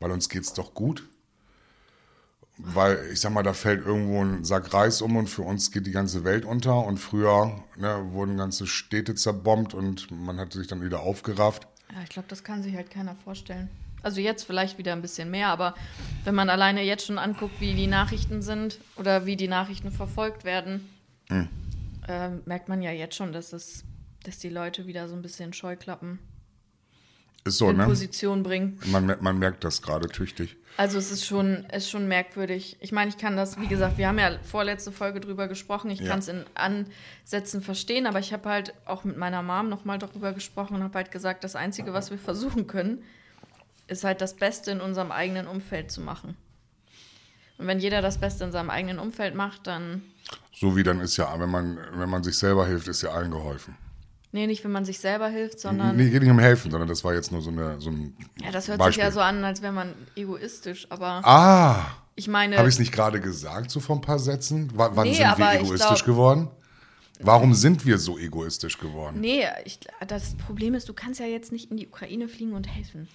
[0.00, 1.06] weil uns geht's doch gut.
[2.58, 5.86] Weil, ich sag mal, da fällt irgendwo ein Sack Reis um und für uns geht
[5.86, 6.84] die ganze Welt unter.
[6.84, 11.68] Und früher ne, wurden ganze Städte zerbombt und man hat sich dann wieder aufgerafft.
[11.92, 13.68] Ja, ich glaube, das kann sich halt keiner vorstellen.
[14.02, 15.74] Also jetzt vielleicht wieder ein bisschen mehr, aber
[16.24, 20.44] wenn man alleine jetzt schon anguckt, wie die Nachrichten sind oder wie die Nachrichten verfolgt
[20.44, 20.88] werden,
[22.08, 23.84] ähm, merkt man ja jetzt schon, dass es,
[24.24, 26.18] dass die Leute wieder so ein bisschen Scheuklappen.
[27.48, 27.84] Ist so, in ne?
[27.84, 28.78] Position bringen.
[28.86, 30.56] Man, man merkt das gerade tüchtig.
[30.76, 32.76] Also es ist schon, es ist schon merkwürdig.
[32.80, 35.90] Ich meine, ich kann das, wie gesagt, wir haben ja vorletzte Folge drüber gesprochen.
[35.90, 36.08] Ich Ja.
[36.10, 40.32] kann es in Ansätzen verstehen, aber ich habe halt auch mit meiner Mom nochmal darüber
[40.32, 43.02] gesprochen und habe halt gesagt, das Einzige, was wir versuchen können,
[43.88, 46.36] ist halt das Beste in unserem eigenen Umfeld zu machen.
[47.56, 50.02] Und wenn jeder das Beste in seinem eigenen Umfeld macht, dann,
[50.52, 53.32] So wie dann ist ja, wenn man, wenn man sich selber hilft, ist ja allen
[53.32, 53.74] geholfen.
[54.32, 57.02] Nee, nicht wenn man sich selber hilft, sondern, Nee, geht nicht um helfen, sondern das
[57.04, 58.94] war jetzt nur so, eine, so ein ja, das hört Beispiel.
[58.94, 62.78] sich ja so an, als wäre man egoistisch, aber Ah, ich meine, habe ich es
[62.78, 64.70] nicht gerade gesagt, so vor ein paar Sätzen?
[64.72, 66.48] W wann Nee, sind wir egoistisch glaub- geworden?
[67.20, 69.20] Warum sind wir so egoistisch geworden?
[69.20, 72.68] nee, ich, das Problem ist, du kannst ja jetzt nicht in die Ukraine fliegen und
[72.68, 73.08] helfen.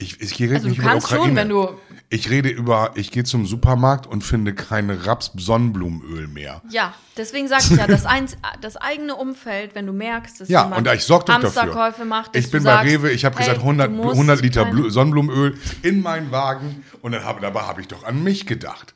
[0.00, 1.36] Ich, ich rede Also du nicht über die kannst schon, Ukraine.
[1.40, 1.70] wenn du-
[2.08, 6.62] Ich rede über, ich gehe zum Supermarkt und finde kein Raps-Sonnenblumenöl mehr.
[6.70, 10.62] Ja, deswegen sage ich ja, das, eins, das eigene Umfeld, wenn du merkst, dass Ja,
[10.64, 12.04] jemand und ich sorge doch dafür.
[12.06, 14.40] Macht, ich bin du bei sagst, Rewe, ich habe hey, gesagt 100, du musst 100
[14.40, 18.22] Liter keine- Blu Sonnenblumenöl in meinen Wagen und dann hab, dabei habe ich doch an
[18.22, 18.94] mich gedacht.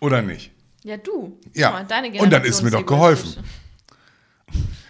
[0.00, 0.52] Oder nicht?
[0.84, 1.38] Ja, du.
[1.52, 3.44] Ja, mal, deine und dann ist mir doch Generation geholfen.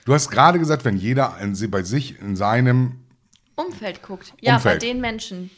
[0.04, 3.00] Du hast gerade gesagt, wenn jeder in, bei sich in seinem
[3.56, 4.34] Umfeld guckt.
[4.40, 4.80] Ja, Umfeld.
[4.80, 5.50] bei den Menschen.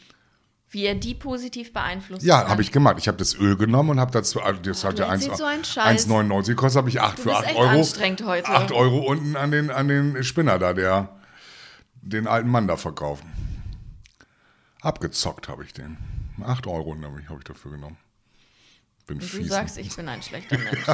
[0.69, 2.23] Wie er die positiv beeinflusst.
[2.25, 2.97] Ja, habe ich gemacht.
[2.99, 5.45] Ich habe das Öl genommen und habe dazu, also das hat ja 1 erzählst so
[5.45, 6.09] einen Scheiß.
[6.09, 7.69] 1,99 gekostet, habe ich 8 Du für bist 8 echt Euro.
[7.69, 8.49] anstrengend heute.
[8.49, 11.17] 8 Euro unten an den, an den Spinner da, der
[12.01, 13.23] den alten Mann da verkauft.
[14.81, 15.97] Abgezockt habe ich den.
[16.43, 17.97] 8 Euro habe ich, hab ich dafür genommen.
[19.07, 20.85] Bin Und du sagst, ich bin ein schlechter Mensch.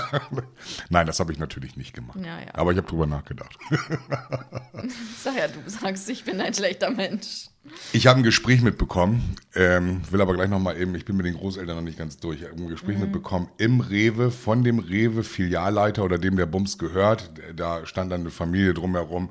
[0.89, 2.19] Nein, das habe ich natürlich nicht gemacht.
[2.23, 2.53] Ja, ja.
[2.53, 3.57] Aber ich habe drüber nachgedacht.
[5.23, 7.47] Sag ja, du sagst, ich bin ein schlechter Mensch.
[7.91, 11.35] Ich habe ein Gespräch mitbekommen, ähm, will aber gleich nochmal eben, ich bin mit den
[11.35, 16.03] Großeltern noch nicht ganz durch, ich habe ein Gespräch mitbekommen im Rewe von dem Rewe-Filialleiter
[16.03, 17.31] oder dem der Bums gehört.
[17.55, 19.29] Da stand dann eine Familie drumherum,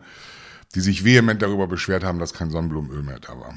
[0.74, 3.54] die sich vehement darüber beschwert haben, dass kein Sonnenblumenöl mehr da war.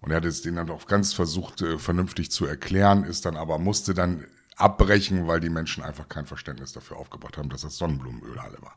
[0.00, 3.36] Und er hat es denen dann auch ganz versucht, äh, vernünftig zu erklären, ist dann
[3.36, 4.24] aber, musste dann
[4.56, 8.76] abbrechen, weil die Menschen einfach kein Verständnis dafür aufgebracht haben, dass das Sonnenblumenöl alle war.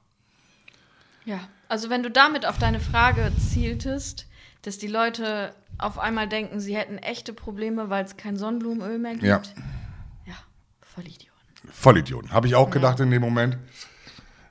[1.25, 4.27] Ja, also wenn du damit auf deine Frage zieltest,
[4.61, 9.13] dass die Leute auf einmal denken, sie hätten echte Probleme, weil es kein Sonnenblumenöl mehr
[9.13, 9.23] gibt.
[9.23, 9.41] Ja.
[10.25, 10.35] Ja,
[10.81, 11.33] voll Idioten.
[11.71, 12.31] Vollidioten.
[12.31, 13.57] Habe ich auch gedacht in dem Moment.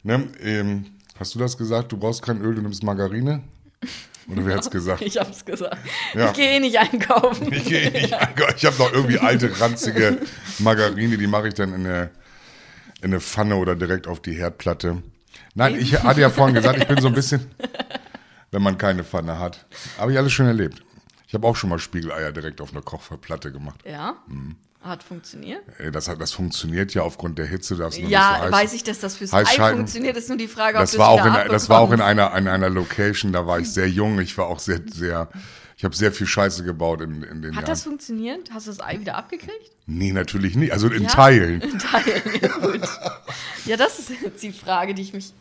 [0.03, 0.87] Ne, ähm,
[1.19, 1.93] hast du das gesagt?
[1.93, 3.43] Du brauchst kein Öl, du nimmst Margarine?
[4.29, 5.03] Oder wer hat's gesagt?
[5.03, 5.77] Ich hab's gesagt.
[6.15, 6.27] Ja.
[6.27, 7.53] Ich gehe eh nicht einkaufen.
[7.53, 8.55] Ich, gehe nicht einkaufen.
[8.57, 10.19] ich habe noch irgendwie alte, ranzige
[10.59, 12.11] Margarine, die mache ich dann in eine,
[13.01, 15.03] in eine Pfanne oder direkt auf die Herdplatte.
[15.55, 17.51] Nein, ich hatte ja vorhin gesagt, ich bin so ein bisschen,
[18.51, 19.67] wenn man keine Pfanne hat.
[19.99, 20.83] Habe ich alles schon erlebt.
[21.27, 23.81] Ich habe auch schon mal Spiegeleier direkt auf einer Kochplatte gemacht.
[23.87, 24.57] Ja, Mhm.
[24.83, 25.63] Hat funktioniert.
[25.93, 27.75] Das, hat- das funktioniert ja aufgrund der Hitze.
[27.77, 30.77] nur Ja, so heiß- weiß ich, dass das fürs Ei funktioniert, ist nur die Frage,
[30.79, 33.47] ob Das war, es auch in, das war auch in einer, in einer Location, da
[33.47, 34.19] war ich sehr jung.
[34.21, 35.29] Ich war auch sehr, sehr,
[35.77, 37.65] ich habe sehr viel Scheiße gebaut in, in den Hat Jahren.
[37.67, 38.51] das funktioniert?
[38.53, 39.71] Hast du das Ei wieder abgekriegt?
[39.87, 40.73] nee, natürlich nicht.
[40.73, 41.09] Also in Ja?
[41.09, 41.61] Teilen.
[41.61, 42.81] In Teilen, ja gut.
[43.67, 45.33] Ja, das ist jetzt die Frage, die ich mich...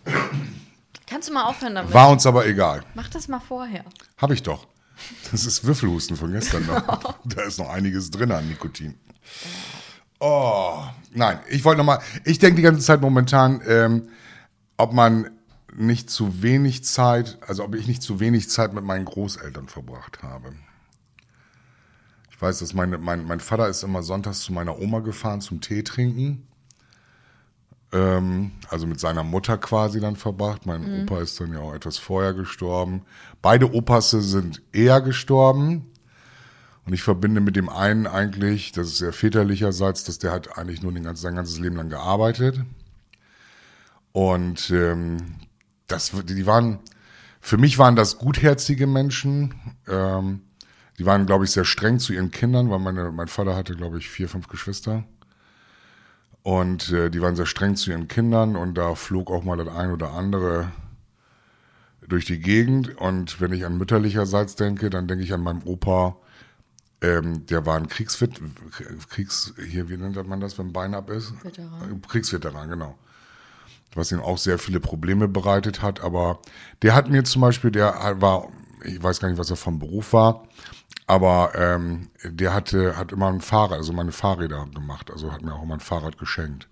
[1.08, 1.94] Kannst du mal aufhören damit?
[1.94, 2.84] War uns aber egal.
[2.96, 3.84] Mach das mal vorher.
[4.18, 4.66] Habe ich doch.
[5.32, 7.16] Das ist Würfelhusten von gestern noch.
[7.26, 8.96] da ist noch einiges drin an Nikotin.
[10.20, 10.84] Oh,
[11.14, 14.10] nein, ich wollte nochmal, ich denke die ganze Zeit momentan, ähm,
[14.78, 15.32] ob man
[15.76, 20.22] nicht zu wenig Zeit, also ob ich nicht zu wenig Zeit mit meinen Großeltern verbracht
[20.22, 20.54] habe.
[22.30, 25.62] Ich weiß, dass meine, mein, mein Vater ist immer sonntags zu meiner Oma gefahren zum
[25.62, 26.48] Tee trinken.
[27.94, 30.66] Ähm, also mit seiner Mutter quasi dann verbracht.
[30.66, 33.02] Mein Opa ist dann ja auch etwas vorher gestorben.
[33.42, 35.92] Beide Opasse sind eher gestorben.
[36.86, 40.82] Und ich verbinde mit dem einen eigentlich, das ist sehr väterlicherseits, dass der hat eigentlich
[40.82, 42.60] nur den ganzen, sein ganzes Leben lang gearbeitet.
[44.14, 45.36] Und ähm,
[45.88, 46.80] das, die waren,
[47.40, 49.54] für mich waren das gutherzige Menschen.
[49.88, 50.42] Ähm,
[50.98, 53.98] die waren, glaube ich, sehr streng zu ihren Kindern, weil meine, mein Vater hatte, glaube
[53.98, 55.04] ich, vier, fünf Geschwister.
[56.44, 59.68] Und äh, die waren sehr streng zu ihren Kindern und da flog auch mal das
[59.68, 60.72] ein oder andere
[62.08, 62.98] durch die Gegend.
[62.98, 66.18] Und wenn ich an mütterlicherseits denke, dann denke ich an meinen Opa,
[67.02, 68.40] ähm, der war ein Kriegsvet
[69.10, 71.34] Kriegs, hier, wie nennt man das, wenn ein Bein ab ist?
[71.44, 72.02] Veteran.
[72.08, 72.96] Kriegsveteran, genau.
[73.94, 76.02] Was ihm auch sehr viele Probleme bereitet hat.
[76.02, 76.40] Aber
[76.82, 78.48] der hat mir zum Beispiel, der war,
[78.84, 80.48] ich weiß gar nicht, was er vom Beruf war,
[81.12, 85.12] aber ähm, der hatte, hat immer ein Fahrrad, also meine Fahrräder gemacht.
[85.12, 86.70] Also hat mir auch immer ein Fahrrad geschenkt.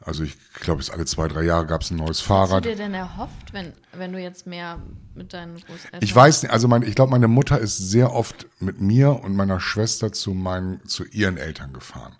[0.00, 2.64] Also ich glaube, es alle zwei, drei Jahre gab es ein neues Hast Fahrrad.
[2.64, 4.78] du dir denn erhofft, wenn, wenn du jetzt mehr
[5.14, 6.00] mit deinen Großeltern...
[6.00, 9.36] Ich weiß nicht, also mein, ich glaube, meine Mutter ist sehr oft mit mir und
[9.36, 12.16] meiner Schwester zu meinen, zu ihren Eltern gefahren.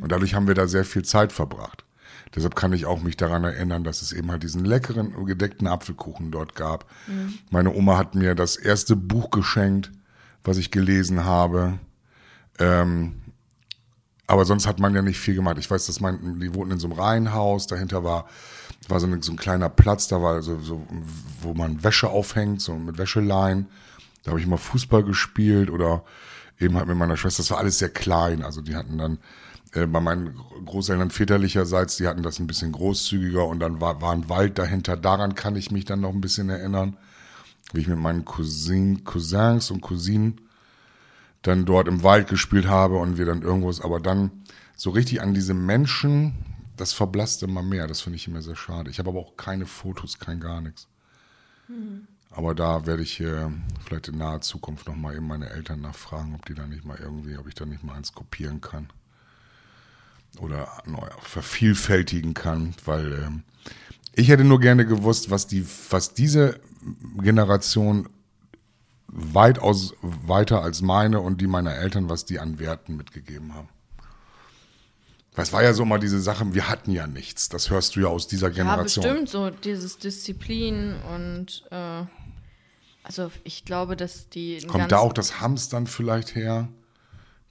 [0.00, 1.84] Und dadurch haben wir da sehr viel Zeit verbracht.
[2.34, 6.32] Deshalb kann ich auch mich daran erinnern, dass es eben halt diesen leckeren gedeckten Apfelkuchen
[6.32, 6.90] dort gab.
[7.50, 9.92] Meine Oma hat mir das erste Buch geschenkt,
[10.44, 11.78] was ich gelesen habe.
[12.58, 13.22] Ähm,
[14.26, 15.56] aber sonst hat man ja nicht viel gemacht.
[15.58, 18.26] Ich weiß, dass mein, die wohnten in so einem Reihenhaus, dahinter war,
[18.88, 20.86] war so, ein, so ein kleiner Platz, da war so, so,
[21.40, 23.66] wo man Wäsche aufhängt, so mit Wäscheleien.
[24.22, 26.04] Da habe ich immer Fußball gespielt oder
[26.58, 27.42] eben halt mit meiner Schwester.
[27.42, 28.42] Das war alles sehr klein.
[28.42, 29.18] Also die hatten dann
[29.72, 34.12] äh, bei meinen Großeltern väterlicherseits, die hatten das ein bisschen großzügiger und dann war, war
[34.12, 34.96] ein Wald dahinter.
[34.96, 36.96] Daran kann ich mich dann noch ein bisschen erinnern,
[37.72, 40.40] wie ich mit meinen Cousin, Cousins und Cousinen
[41.42, 44.30] dann dort im Wald gespielt habe und wir dann irgendwo, aber dann
[44.76, 46.34] so richtig an diese Menschen,
[46.76, 47.86] das verblasst immer mehr.
[47.86, 48.90] Das finde ich immer sehr schade.
[48.90, 50.88] Ich habe aber auch keine Fotos, kein gar nichts.
[52.30, 53.48] Aber da werde ich äh,
[53.84, 57.36] vielleicht in naher Zukunft nochmal eben meine Eltern nachfragen, ob die da nicht mal irgendwie,
[57.36, 58.88] ob ich da nicht mal eins kopieren kann.
[60.38, 63.42] Oder neu vervielfältigen kann, weil ähm,
[64.12, 66.60] ich hätte nur gerne gewusst, was die, was diese
[67.20, 68.08] Generation
[69.08, 73.68] weitaus weiter als meine und die meiner Eltern, was die an Werten mitgegeben haben.
[75.36, 77.48] Es war ja so mal diese Sache, wir hatten ja nichts.
[77.48, 79.04] Das hörst du ja aus dieser Ja, Generation.
[79.04, 82.02] bestimmt so dieses Disziplin und äh,
[83.04, 86.68] also ich glaube, dass die Kommt da auch das Hamstern vielleicht her?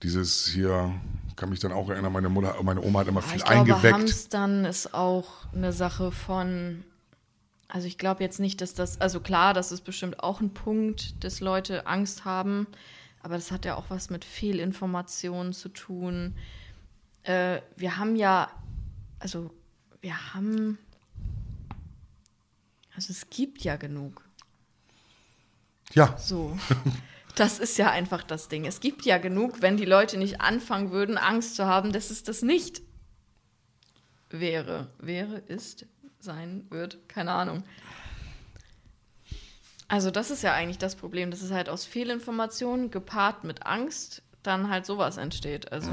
[0.04, 0.94] Dieses hier,
[1.38, 3.60] kann mich dann auch erinnern, meine Mutter, meine Oma hat immer Ja, viel ich glaube,
[3.62, 3.94] eingeweckt.
[3.94, 6.84] Hamstern ist auch eine Sache von.
[7.68, 11.24] Also ich glaube jetzt nicht, dass das, also klar, das ist bestimmt auch ein Punkt,
[11.24, 12.68] dass Leute Angst haben,
[13.22, 16.36] aber das hat ja auch was mit Fehlinformationen zu tun.
[17.24, 18.50] Äh, wir haben ja,
[19.20, 19.52] also
[20.00, 20.78] wir haben,
[22.96, 24.24] also es gibt ja genug.
[25.94, 26.58] Ja, So.
[27.36, 28.66] Das ist ja einfach das Ding.
[28.66, 32.24] Es gibt ja genug, wenn die Leute nicht anfangen würden, Angst zu haben, dass es
[32.24, 32.82] das nicht
[34.32, 34.90] wäre.
[34.98, 35.86] Wäre, ist,
[36.28, 37.64] sein, wird, keine Ahnung.
[39.88, 44.22] Also das ist ja eigentlich das Problem, dass es halt aus Fehlinformationen gepaart mit Angst
[44.44, 45.72] dann halt sowas entsteht.
[45.72, 45.90] Also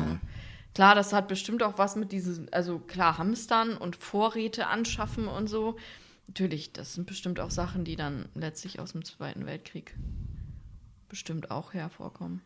[0.74, 5.48] klar, das hat bestimmt auch was mit diesen, also klar, Hamstern und Vorräte anschaffen und
[5.48, 5.76] so.
[6.26, 9.94] Natürlich, das sind bestimmt auch Sachen, die dann letztlich aus dem Zweiten Weltkrieg
[11.08, 12.40] bestimmt auch hervorkommen.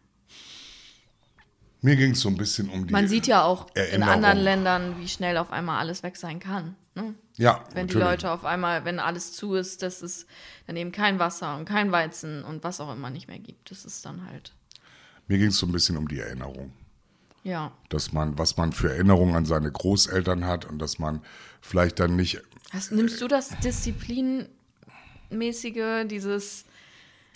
[1.80, 2.92] mir ging es so ein bisschen um die.
[2.92, 4.14] Man sieht ja auch in Erinnerung.
[4.14, 6.76] anderen Ländern, wie schnell auf einmal alles weg sein kann.
[6.98, 7.14] Ne?
[7.36, 8.22] ja, Wenn die natürlich.
[8.22, 10.26] Leute auf einmal, wenn alles zu ist, dass es
[10.66, 13.70] dann eben kein Wasser und kein Weizen und was auch immer nicht mehr gibt.
[13.70, 14.52] Das ist dann halt,
[15.28, 16.72] Mir ging es so ein bisschen um die Erinnerung.
[17.44, 17.70] ja.
[17.88, 21.22] Dass man, was man für Erinnerungen an seine Großeltern hat und dass man
[21.60, 22.42] vielleicht dann nicht.
[22.72, 24.48] Hast, nimmst du das Disziplinmäßige,
[26.06, 26.64] dieses.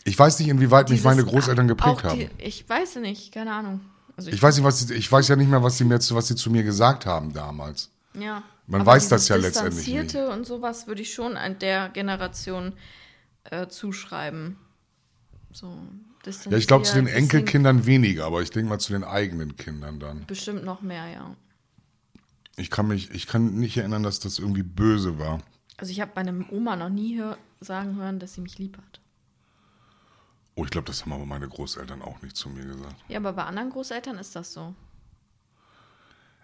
[0.05, 2.31] Ich weiß nicht, inwieweit mich meine Großeltern geprägt die, haben.
[2.38, 3.81] Ich weiß nicht, keine Ahnung.
[4.16, 6.16] Also Ich weiß nicht, was sie, ich weiß ja nicht mehr, was sie mir zu,
[6.16, 7.90] was sie zu mir gesagt haben damals.
[8.14, 8.42] Ja.
[8.66, 12.75] Man Aber weiß das ja letztendlich Distanzierte und sowas würde ich schon an der Generation
[13.44, 14.57] äh, zuschreiben.
[15.53, 15.77] So,
[16.48, 20.01] Ja, ich glaube zu den Enkelkindern weniger, aber ich denke mal zu den eigenen Kindern
[20.01, 20.27] dann.
[20.27, 21.37] Bestimmt noch mehr, ja.
[22.57, 25.40] Ich kann mich, ich kann nicht erinnern, dass das irgendwie böse war.
[25.77, 29.01] Also ich habe meine Oma noch nie hör sagen hören, dass sie mich lieb hat.
[30.55, 32.96] Oh, ich glaube, das haben aber meine Großeltern auch nicht zu mir gesagt.
[33.09, 34.75] Ja, aber bei anderen Großeltern ist das so.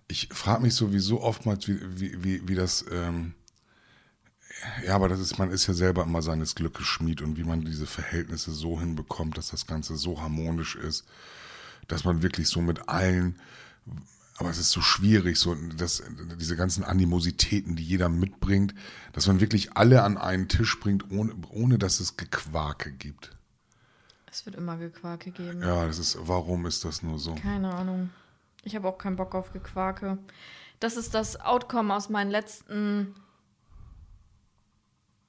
[0.09, 3.35] Ich frage mich sowieso oftmals, wie, wie, wie, wie das, ähm,
[4.85, 7.65] ja, aber das ist, man ist ja selber immer seines Glückes Schmied und wie man
[7.65, 11.05] diese Verhältnisse so hinbekommt, dass das Ganze so harmonisch ist,
[11.87, 13.39] dass man wirklich so mit allen,
[14.39, 16.03] aber es ist so schwierig, so dass
[16.41, 18.75] diese ganzen Animositäten, die jeder mitbringt,
[19.13, 23.37] dass man wirklich alle an einen Tisch bringt, ohne, ohne dass es Gequake gibt.
[24.31, 25.63] Es wird immer Gequake geben.
[25.63, 27.35] Ja, das ist, warum ist das nur so?
[27.35, 28.11] Keine Ahnung.
[28.65, 30.19] Ich habe auch keinen Bock auf Gequake.
[30.81, 33.15] Das ist das Outcome aus meinen letzten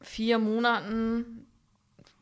[0.02, 1.46] vier Monaten,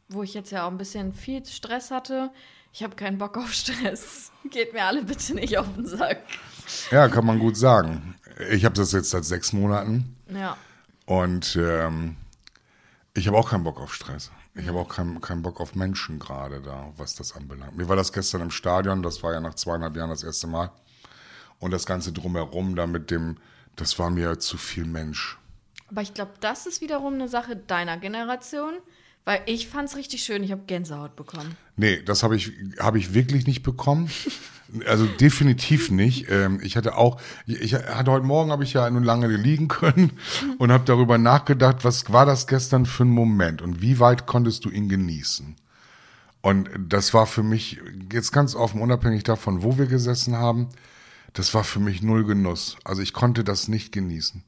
[0.10, 2.32] wo ich jetzt ja auch ein bisschen viel Stress hatte.
[2.74, 4.32] Ich habe keinen Bock auf Stress.
[4.52, 6.22] Geht mir alle bitte nicht auf den Sack.
[6.92, 8.16] Ja, kann man gut sagen.
[8.52, 10.16] Ich habe das jetzt seit sechs Monaten.
[10.30, 10.58] Ja.
[11.06, 12.18] Und ähm,
[13.14, 14.32] ich habe auch keinen Bock auf Stress.
[14.54, 17.78] Ich habe auch keinen keinen Bock auf Menschen gerade da, was das anbelangt.
[17.78, 20.72] Mir war das gestern im Stadion, das war ja nach zweieinhalb Jahren das erste Mal.
[21.60, 23.38] Und das Ganze drumherum da mit dem,
[23.76, 25.38] das war mir zu viel Mensch.
[25.90, 28.74] Aber ich glaube, das ist wiederum eine Sache deiner Generation,
[29.26, 30.44] weil ich fand es richtig schön.
[30.44, 31.56] Ich habe Gänsehaut bekommen.
[31.76, 34.10] Nee, das habe ich, hab ich wirklich nicht bekommen.
[34.86, 36.30] Also definitiv nicht.
[36.30, 40.12] Ähm, ich hatte auch, ich hatte heute Morgen habe ich ja nun lange liegen können
[40.58, 44.66] und habe darüber nachgedacht, was war das gestern für ein Moment und wie weit konntest
[44.66, 45.56] du ihn genießen?
[46.42, 47.80] Und das war für mich
[48.12, 50.70] jetzt ganz offen, unabhängig davon, wo wir gesessen haben,
[51.34, 52.78] das war für mich null Genuss.
[52.84, 54.44] Also ich konnte das nicht genießen.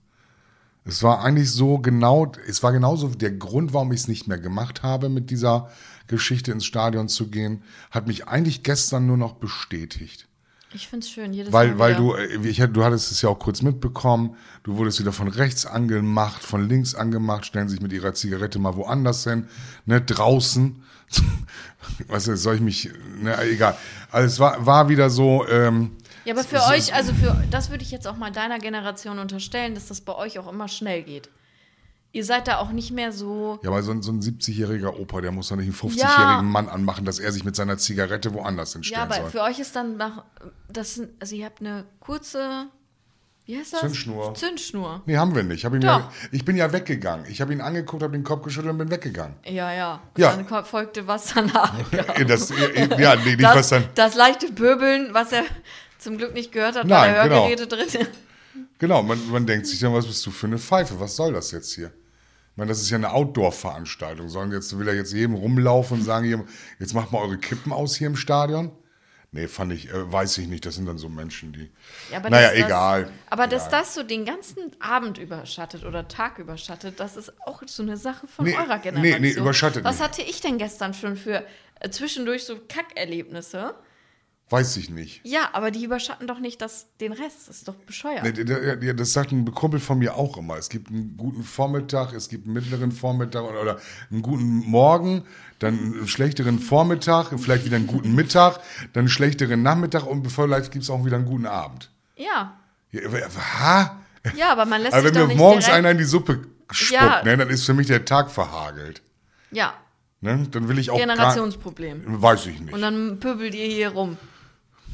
[0.86, 4.40] Es war eigentlich so genau, es war genauso der Grund, warum ich es nicht mehr
[4.40, 5.70] gemacht habe, mit dieser
[6.08, 7.62] Geschichte ins Stadion zu gehen,
[7.92, 10.28] hat mich eigentlich gestern nur noch bestätigt.
[10.74, 13.40] Ich finde es schön, jedes Weil, Mal weil du, ich, du hattest es ja auch
[13.40, 18.14] kurz mitbekommen, du wurdest wieder von rechts angemacht, von links angemacht, stellen sich mit ihrer
[18.14, 19.48] Zigarette mal woanders hin,
[19.86, 20.84] ne, draußen.
[22.08, 23.76] Was soll ich mich, ne, egal.
[24.12, 25.92] Also es war, war wieder so, ähm,
[26.26, 29.20] Ja, aber für so- euch, also für das würde ich jetzt auch mal deiner Generation
[29.20, 31.30] unterstellen, dass das bei euch auch immer schnell geht.
[32.12, 33.60] Ihr seid da auch nicht mehr so.
[33.62, 36.42] ja, weil so ein, so ein 70-jähriger Opa, der muss doch nicht einen 50-jährigen Ja.
[36.42, 39.30] Mann anmachen, dass er sich mit seiner Zigarette woanders Ja, hinstellen aber soll.
[39.30, 40.24] für euch ist dann nach.
[40.68, 42.66] Das also ihr habt eine kurze.
[43.46, 43.80] Wie heißt das?
[43.82, 44.34] Zündschnur.
[44.36, 45.02] Zündschnur.
[45.08, 45.58] Nee, haben wir nicht.
[45.60, 47.26] Ich, hab ihn ja, ich bin ja weggegangen.
[47.30, 49.36] Ich habe ihn angeguckt, habe den Kopf geschüttelt und bin weggegangen.
[49.46, 50.02] Ja, ja.
[50.16, 50.36] Und Ja.
[50.36, 51.74] dann folgte was danach.
[52.28, 52.50] Das,
[52.98, 53.84] ja, nee, nicht das, was dann.
[53.96, 55.44] das leichte Pöbeln, was er
[56.00, 57.48] zum Glück nicht gehört hat, Nein, weil genau.
[57.48, 58.08] Hörgeräte drin
[58.80, 61.00] Genau, man, man denkt sich dann, was bist du für eine Pfeife?
[61.00, 61.88] Was soll das jetzt hier?
[62.52, 64.28] Ich meine, das ist ja eine Outdoor-Veranstaltung.
[64.30, 66.46] Sollen jetzt, will er jetzt jedem rumlaufen und sagen,
[66.80, 68.72] jetzt macht mal eure Kippen aus hier im Stadion?
[69.32, 70.66] Nee, fand ich, äh, weiß ich nicht.
[70.66, 71.70] Das sind dann so Menschen, die.
[72.12, 73.12] Ja, aber naja, dass das- egal.
[73.30, 73.80] aber dass Egal.
[73.82, 78.28] das so den ganzen Abend überschattet oder Tag überschattet, das ist auch so eine Sache
[78.28, 79.22] von Nee, eurer nee, Generation.
[79.22, 80.04] nee, überschattet Was nicht.
[80.04, 81.44] hatte ich denn gestern schon für
[81.80, 83.76] äh, zwischendurch so Kackerlebnisse?
[84.52, 85.22] Weiß ich nicht.
[85.24, 87.48] Ja, aber die überschatten doch nicht das, den Rest.
[87.48, 88.24] Das ist doch bescheuert.
[88.24, 90.58] Nee, Das sagt ein Kumpel von mir auch immer.
[90.58, 93.78] Es gibt einen guten Vormittag, es gibt einen mittleren Vormittag oder,
[94.10, 95.24] einen guten Morgen,
[95.60, 98.60] dann einen schlechteren Vormittag, vielleicht wieder einen guten Mittag,
[98.94, 101.92] dann einen schlechteren Nachmittag und vielleicht gibt es auch wieder einen guten Abend.
[102.16, 102.58] Ja.
[102.92, 104.00] Ja, aber- ha?
[104.36, 106.42] Ja, aber man lässt Also sich wenn mir morgens direkt, einer in die Suppe
[106.72, 107.24] spuckt, Ja.
[107.24, 109.04] ne, dann ist für mich der Tag verhagelt.
[109.52, 109.74] Ja,
[110.22, 110.46] Ne?
[110.52, 112.04] Dann will ich auch Generationsproblem.
[112.06, 112.74] Gar, weiß ich nicht.
[112.74, 114.18] Und dann pöbelt ihr hier rum.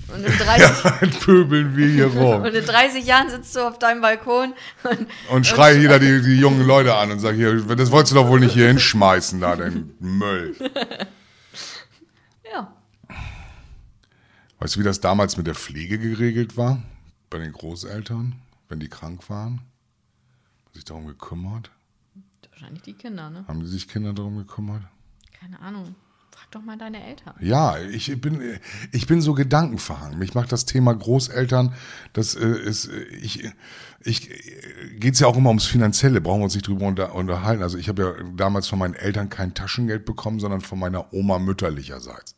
[0.08, 3.80] Und in 30, Dann pöbeln wir hier rum und in 30 Jahren sitzt du auf
[3.80, 4.54] deinem Balkon
[4.84, 8.16] und und schreie jeder die, die jungen Leute an und sage hier, das wolltest du
[8.16, 10.56] doch wohl nicht hier hinschmeißen, da den Müll.
[12.54, 12.74] ja.
[14.60, 16.82] Weißt du, wie das damals mit der Pflege geregelt war?
[17.30, 18.36] Bei den Großeltern,
[18.70, 19.62] wenn die krank waren?
[20.66, 21.72] Haben sich darum gekümmert?
[22.52, 23.44] Wahrscheinlich die Kinder, ne?
[23.48, 24.84] Haben die sich Kinder darum gekümmert?
[25.38, 25.94] Keine Ahnung.
[26.56, 27.34] Doch mal deine Eltern.
[27.42, 28.42] Ja, ich bin,
[28.94, 30.18] ich bin so gedankenverhangen.
[30.18, 31.74] Mich macht das Thema Großeltern,
[32.14, 32.90] das äh, ist,
[33.22, 33.52] ich,
[34.00, 34.30] ich,
[34.98, 37.62] geht's ja auch immer ums Finanzielle, brauchen wir uns nicht drüber unter, unterhalten.
[37.62, 41.40] Also ich habe ja damals von meinen Eltern kein Taschengeld bekommen, sondern von meiner Oma
[41.40, 42.36] mütterlicherseits.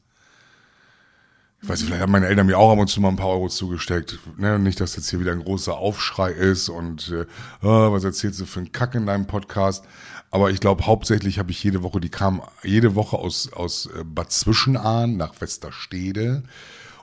[1.67, 3.27] Ich weiß nicht, vielleicht haben meine Eltern mir auch ab und zu mal ein paar
[3.27, 4.19] Euro zugesteckt.
[4.37, 4.57] Ne?
[4.57, 7.25] Nicht, dass jetzt hier wieder ein großer Aufschrei ist und äh,
[7.61, 9.83] oh, was erzählst du für einen Kack in deinem Podcast.
[10.31, 14.05] Aber ich glaube, hauptsächlich habe ich jede Woche, die kamen jede Woche aus, aus äh,
[14.05, 16.43] Bad Zwischenahn nach Westerstede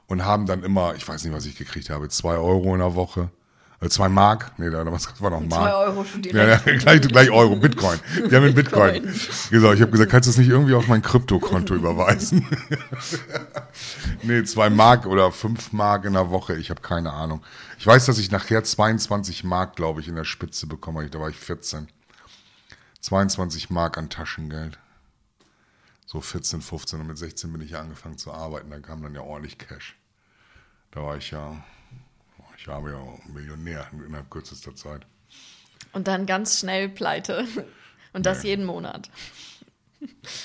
[0.07, 2.95] und haben dann immer, ich weiß nicht, was ich gekriegt habe, zwei Euro in der
[2.95, 3.29] Woche.
[3.85, 4.53] Äh, zwei Mark?
[4.57, 4.85] Nee, da war
[5.31, 5.51] noch Mark.
[5.51, 6.67] Zwei Euro schon Ja, direkt.
[6.67, 8.01] ja, gleich, gleich Euro, Bitcoin.
[8.31, 9.03] Die haben in Bitcoin.
[9.03, 12.47] Gesagt, ich habe gesagt, kannst du das nicht irgendwie auf mein Kryptokonto überweisen?
[14.23, 17.43] nee, zwei Mark oder fünf Mark in der Woche, ich habe keine Ahnung.
[17.79, 21.09] Ich weiß, dass ich nachher 22 Mark, glaube ich, in der Spitze bekomme.
[21.11, 21.89] Da war ich 14.
[23.01, 24.79] 22 Mark an Taschengeld.
[26.07, 28.71] So 14, 15 und mit 16 bin ich ja angefangen zu arbeiten.
[28.71, 29.97] Da kam dann ja ordentlich Cash.
[30.91, 31.63] Da war ich ja,
[32.65, 35.07] ich habe ja Millionär innerhalb kürzester Zeit.
[35.93, 37.47] Und dann ganz schnell pleite.
[38.15, 39.11] Und das jeden Monat.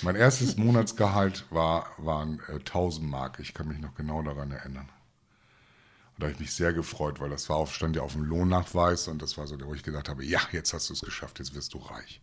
[0.01, 3.39] Mein erstes Monatsgehalt war, waren äh, 1000 Mark.
[3.39, 4.89] Ich kann mich noch genau daran erinnern.
[4.89, 8.23] Und da habe ich mich sehr gefreut, weil das war auf, stand ja auf dem
[8.23, 11.39] Lohnnachweis und das war so, wo ich gedacht habe, ja, jetzt hast du es geschafft,
[11.39, 12.21] jetzt wirst du reich.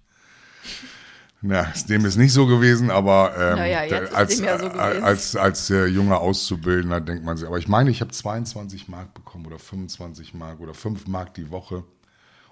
[1.49, 5.05] Na, dem ist nicht so gewesen, aber ähm, Naja, ist als, dem ja so gewesen.
[5.05, 9.15] als, als äh, junger Auszubildender denkt man sich, aber ich meine, ich habe 22 Mark
[9.15, 11.85] bekommen oder 25 Mark oder 5 Mark die Woche.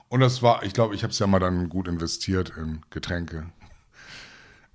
[0.08, 3.46] Und das war, ich glaube, ich habe es ja mal dann gut investiert in Getränke,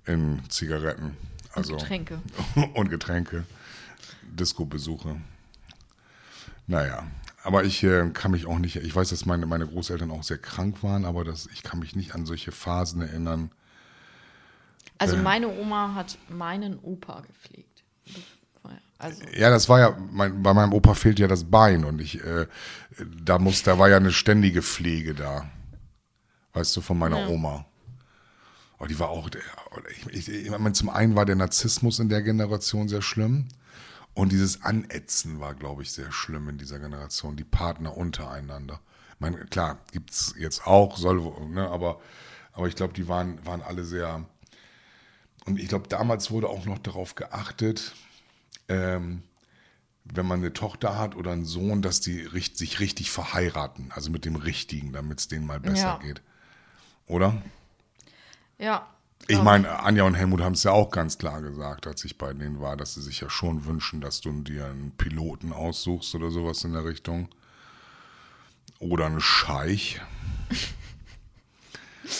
[0.04, 1.16] in Zigaretten.
[1.54, 2.20] Also, Getränke.
[2.74, 3.44] und Getränke,
[4.32, 5.16] Disco-Besuche.
[6.66, 7.04] Naja,
[7.42, 10.36] aber ich äh, kann mich auch nicht, ich weiß, dass meine, meine Großeltern auch sehr
[10.38, 13.50] krank waren, aber das, ich kann mich nicht an solche Phasen erinnern.
[15.00, 17.82] Also meine Oma hat meinen Opa gepflegt.
[18.98, 22.22] Also Ja, das war ja, mein, bei meinem Opa fehlt ja das Bein und ich,
[22.22, 22.46] äh,
[23.24, 25.50] da muss, da war ja eine ständige Pflege da.
[26.52, 27.64] Weißt du, von meiner Oma.
[28.78, 29.42] Aber die war auch, der-
[29.90, 33.48] ich, ich, ich meine, zum einen war der Narzissmus in der Generation sehr schlimm
[34.14, 38.80] und dieses Anätzen war, glaube ich, sehr schlimm in dieser Generation, die Partner untereinander.
[39.14, 42.00] Ich meine, klar, gibt's jetzt auch, soll, ne, aber,
[42.52, 44.24] aber ich glaube, die waren, waren alle sehr,
[45.46, 47.94] und ich glaube, damals wurde auch noch darauf geachtet,
[48.68, 49.22] ähm,
[50.04, 54.10] wenn man eine Tochter hat oder einen Sohn, dass die richt, sich richtig verheiraten, also
[54.10, 55.98] mit dem Richtigen, damit es denen mal besser Ja.
[55.98, 56.22] geht.
[57.06, 57.42] oder?
[58.58, 58.86] Ja.
[59.28, 62.32] Ich meine, Anja und Helmut haben es ja auch ganz klar gesagt, als ich bei
[62.32, 66.30] denen war, dass sie sich ja schon wünschen, dass du dir einen Piloten aussuchst oder
[66.30, 67.28] sowas in der Richtung.
[68.78, 70.00] Oder einen Scheich.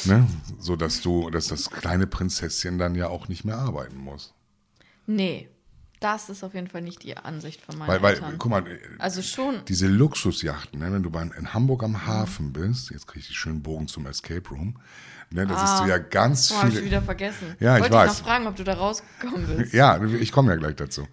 [0.04, 0.26] ne?
[0.58, 4.34] So dass du, dass das kleine Prinzesschen dann ja auch nicht mehr arbeiten muss.
[5.06, 5.48] Nee,
[6.00, 8.34] das ist auf jeden Fall nicht die Ansicht von meinen Weil, weil, Eltern.
[8.38, 8.64] guck mal,
[8.98, 9.62] also schon.
[9.68, 13.34] diese Luxusjachten, ne, wenn du bei, in Hamburg am Hafen bist, jetzt kriege ich den
[13.34, 14.78] schönen Bogen zum Escape Room,
[15.30, 17.54] ne, da siehst du ja ganz Oh, hab ich wieder vergessen.
[17.60, 18.18] Ja, ich Wollte weiß.
[18.18, 19.74] noch fragen, ob du da rausgekommen bist.
[19.74, 21.06] Ja, ich komme ja gleich dazu.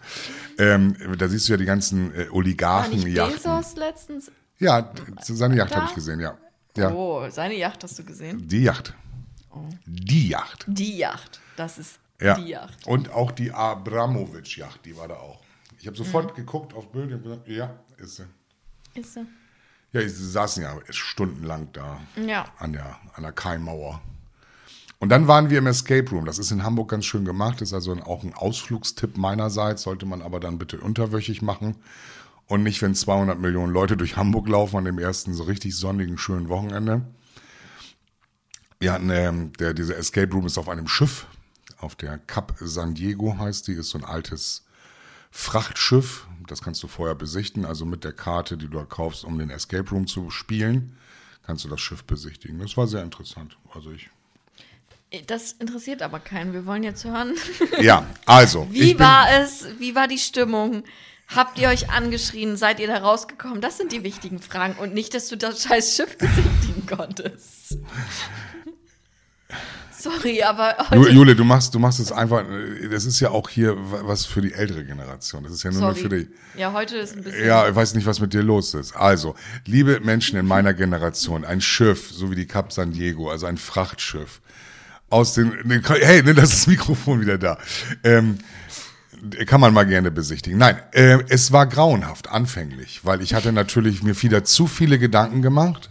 [0.57, 3.13] Ähm, da siehst du ja die ganzen äh, War nicht.
[3.13, 4.31] Bezos letztens?
[4.59, 6.37] Ja, seine Yacht habe ich gesehen, ja.
[6.77, 6.91] Ja.
[6.91, 8.47] Oh, seine Yacht hast du gesehen?
[8.47, 8.93] Die Yacht.
[9.85, 10.65] Die Yacht.
[10.67, 11.39] Die Yacht.
[11.55, 12.35] Das ist Ja.
[12.35, 12.85] die Yacht.
[12.87, 15.41] Und auch die Abramovic-Yacht, die war da auch.
[15.79, 16.03] Ich habe Mhm.
[16.03, 18.25] sofort geguckt auf Bild und gesagt, ja, ist sie.
[18.93, 19.21] Ist so.
[19.93, 22.45] Ja, sie saßen ja stundenlang da Ja.
[22.59, 24.01] an der, an der Keimmauer.
[24.99, 26.25] Und dann waren wir im Escape Room.
[26.25, 27.61] Das ist in Hamburg ganz schön gemacht.
[27.61, 29.83] Ist also auch ein Ausflugstipp meinerseits.
[29.83, 31.75] Sollte man aber dann bitte unterwöchig machen.
[32.47, 36.17] Und nicht, wenn 200 Millionen Leute durch Hamburg laufen an dem ersten so richtig sonnigen,
[36.17, 37.05] schönen Wochenende.
[38.79, 41.27] Wir hatten, ähm, der, dieser Escape Room ist auf einem Schiff.
[41.79, 43.73] Auf der Cap San Diego heißt die.
[43.73, 44.65] Ist so ein altes
[45.29, 46.27] Frachtschiff.
[46.47, 47.65] Das kannst du vorher besichten.
[47.65, 50.95] Also mit der Karte, die du da kaufst, um den Escape Room zu spielen,
[51.43, 52.59] kannst du das Schiff besichtigen.
[52.59, 53.57] Das war sehr interessant.
[53.73, 54.09] Also ich.
[55.27, 56.53] Das interessiert aber keinen.
[56.53, 57.35] Wir wollen jetzt hören.
[57.79, 58.67] Ja, also.
[58.71, 59.65] Wie war es?
[59.79, 60.83] Wie war die Stimmung?
[61.35, 62.55] Habt ihr euch angeschrien?
[62.57, 63.59] Seid ihr da rausgekommen?
[63.61, 64.75] Das sind die wichtigen Fragen.
[64.79, 67.77] Und nicht, dass du das scheiß Schiff besichtigen konntest.
[69.99, 72.45] Sorry, aber Jule, du machst, du machst es einfach.
[72.91, 75.43] Das ist ja auch hier wa- was für die ältere Generation.
[75.43, 76.29] Das ist ja nur noch für die.
[76.55, 77.45] Ja, heute ist ein bisschen.
[77.45, 78.95] Ja, ich weiß nicht, was mit dir los ist.
[78.95, 83.47] Also, liebe Menschen in meiner Generation, ein Schiff, so wie die Cap San Diego, also
[83.47, 84.39] ein Frachtschiff,
[85.09, 87.57] aus den, hey, das ist das Mikrofon wieder da.
[88.03, 88.37] Ähm,
[89.45, 90.59] kann man mal gerne besichtigen.
[90.59, 95.41] Nein, äh, es war grauenhaft anfänglich, weil ich hatte natürlich mir wieder zu viele Gedanken
[95.41, 95.89] gemacht.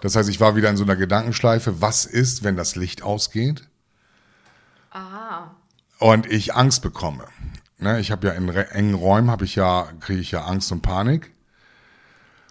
[0.00, 1.80] Das heißt, ich war wieder in so einer Gedankenschleife.
[1.80, 3.68] Was ist, wenn das Licht ausgeht?
[4.90, 5.50] Ah,
[5.98, 7.24] und ich Angst bekomme.
[7.78, 10.82] Ne, ich habe ja in engen Räumen habe ich ja kriege ich ja Angst und
[10.82, 11.32] Panik.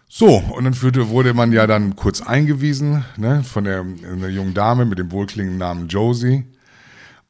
[0.08, 4.54] So und dann führte, wurde man ja dann kurz eingewiesen ne, von der einer jungen
[4.54, 6.46] Dame mit dem wohlklingenden Namen Josie.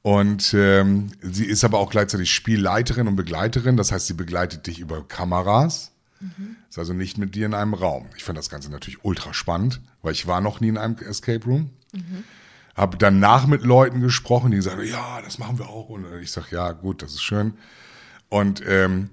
[0.09, 3.77] Und ähm, sie ist aber auch gleichzeitig Spielleiterin und Begleiterin.
[3.77, 5.93] Das heißt, sie begleitet dich über Kameras.
[6.71, 8.07] Ist also nicht mit dir in einem Raum.
[8.17, 11.45] Ich fand das Ganze natürlich ultra spannend, weil ich war noch nie in einem Escape
[11.45, 11.73] Room.
[12.75, 15.91] Habe danach mit Leuten gesprochen, die sagen, ja, das machen wir auch.
[15.91, 17.59] Und ich sage, ja, gut, das ist schön.
[18.31, 19.11] Und ähm,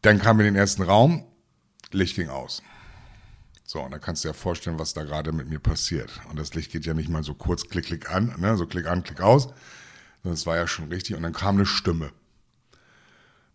[0.00, 1.24] dann kam wir in den ersten Raum,
[1.92, 2.62] Licht ging aus.
[3.72, 6.10] So, und dann kannst du dir ja vorstellen, was da gerade mit mir passiert.
[6.28, 8.56] Und das Licht geht ja nicht mal so kurz klick, klick an, ne?
[8.56, 9.44] so klick an, klick aus.
[9.44, 11.14] sondern Das war ja schon richtig.
[11.14, 12.10] Und dann kam eine Stimme.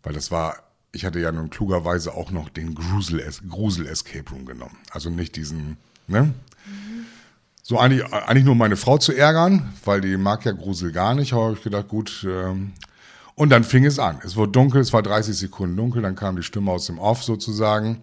[0.02, 0.56] Weil das war,
[0.92, 4.78] ich hatte ja nun klugerweise auch noch den Grusel, Grusel Escape Room genommen.
[4.90, 6.32] Also nicht diesen, ne?
[7.62, 11.34] So eigentlich, eigentlich nur meine Frau zu ärgern, weil die mag ja Grusel gar nicht.
[11.34, 12.26] Habe ich gedacht, gut.
[12.26, 12.72] Ähm,
[13.34, 14.20] und dann fing es an.
[14.24, 17.22] Es wurde dunkel, es war 30 Sekunden dunkel, dann kam die Stimme aus dem Off
[17.22, 18.00] sozusagen.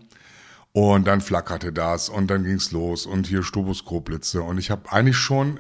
[0.73, 4.41] Und dann flackerte das und dann ging's los und hier Stroboskopblitze.
[4.41, 5.59] Und ich habe eigentlich schon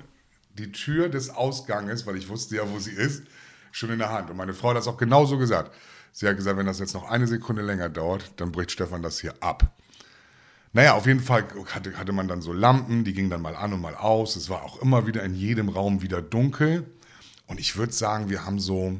[0.57, 3.23] die Tür des Ausganges, weil ich wusste ja, wo sie ist,
[3.71, 4.31] schon in der Hand.
[4.31, 5.71] Und meine Frau hat das auch genauso gesagt.
[6.11, 9.19] Sie hat gesagt, wenn das jetzt noch eine Sekunde länger dauert, dann bricht Stefan das
[9.19, 9.75] hier ab.
[10.73, 13.73] Naja, auf jeden Fall hatte, hatte man dann so Lampen, die gingen dann mal an
[13.73, 14.35] und mal aus.
[14.35, 16.85] Es war auch immer wieder in jedem Raum wieder dunkel.
[17.45, 18.99] Und ich würde sagen, wir haben so,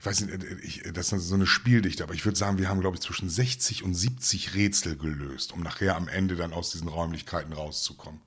[0.00, 2.80] ich weiß nicht, ich, das ist so eine Spieldichte, aber ich würde sagen, wir haben,
[2.80, 6.88] glaube ich, zwischen 60 und 70 Rätsel gelöst, um nachher am Ende dann aus diesen
[6.88, 8.22] Räumlichkeiten rauszukommen.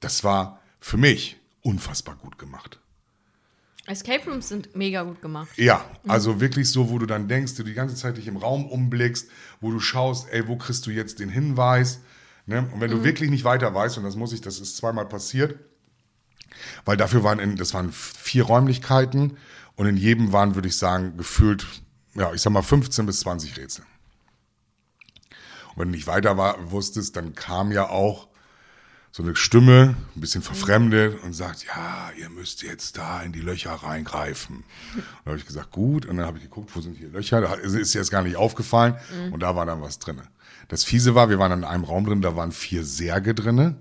[0.00, 2.80] Das war für mich unfassbar gut gemacht.
[3.86, 5.50] Escape Rooms sind mega gut gemacht.
[5.56, 8.66] Ja, also wirklich so, wo du dann denkst, du die ganze Zeit dich im Raum
[8.66, 9.28] umblickst,
[9.60, 12.00] wo du schaust, ey, wo kriegst du jetzt den Hinweis?
[12.46, 12.68] Ne?
[12.72, 15.56] Und wenn du wirklich nicht weiter weißt, und das muss ich, das ist zweimal passiert,
[16.84, 19.36] weil dafür waren, in, das waren vier Räumlichkeiten
[19.76, 21.66] und in jedem waren, würde ich sagen, gefühlt,
[22.14, 23.84] ja, ich sag mal 15 bis 20 Rätsel.
[25.74, 28.28] Und wenn du nicht weiter war, wusstest, dann kam ja auch
[29.10, 33.40] so eine Stimme, ein bisschen verfremdet und sagt, ja, ihr müsst jetzt da in die
[33.40, 34.56] Löcher reingreifen.
[34.56, 34.64] Und
[35.24, 36.04] da habe ich gesagt, gut.
[36.04, 37.40] Und dann habe ich geguckt, wo sind hier Löcher?
[37.40, 38.96] Da ist jetzt gar nicht aufgefallen.
[39.30, 40.20] Und da war dann was drin.
[40.66, 43.76] Das Fiese war, wir waren in einem Raum drin, da waren vier Särge drinne,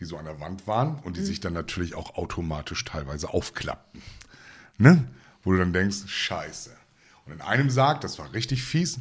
[0.00, 4.00] die so an der Wand waren und die sich dann natürlich auch automatisch teilweise aufklappten.
[4.78, 5.04] Ne?
[5.48, 6.76] Wo du dann denkst, scheiße.
[7.24, 9.00] Und in einem Sarg, das war richtig fies,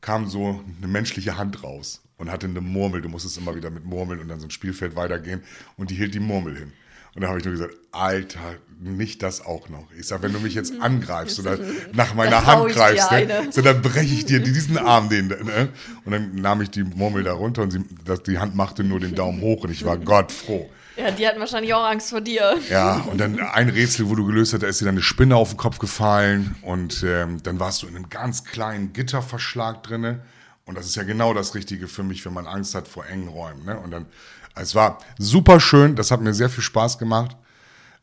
[0.00, 3.02] kam so eine menschliche Hand raus und hatte eine Murmel.
[3.02, 5.42] Du musstest immer wieder mit Murmeln und dann so ein Spielfeld weitergehen
[5.76, 6.72] und die hielt die Murmel hin.
[7.14, 9.86] Und da habe ich nur gesagt, Alter, nicht das auch noch.
[9.98, 11.58] Ich sag, wenn du mich jetzt angreifst oder
[11.92, 15.28] nach meiner Hand greifst, ne, so dann breche ich dir diesen Arm den.
[15.28, 15.68] Ne?
[16.04, 18.98] Und dann nahm ich die Murmel da runter und sie, das, die Hand machte nur
[18.98, 20.68] den Daumen hoch und ich war Gott froh.
[20.96, 22.58] Ja, die hatten wahrscheinlich auch Angst vor dir.
[22.68, 25.36] Ja, und dann ein Rätsel, wo du gelöst hast, da ist dir dann eine Spinne
[25.36, 30.20] auf den Kopf gefallen und ähm, dann warst du in einem ganz kleinen Gitterverschlag drinne.
[30.64, 33.28] Und das ist ja genau das Richtige für mich, wenn man Angst hat vor engen
[33.28, 33.64] Räumen.
[33.64, 33.78] Ne?
[33.78, 34.06] Und dann,
[34.54, 37.36] es war super schön, das hat mir sehr viel Spaß gemacht.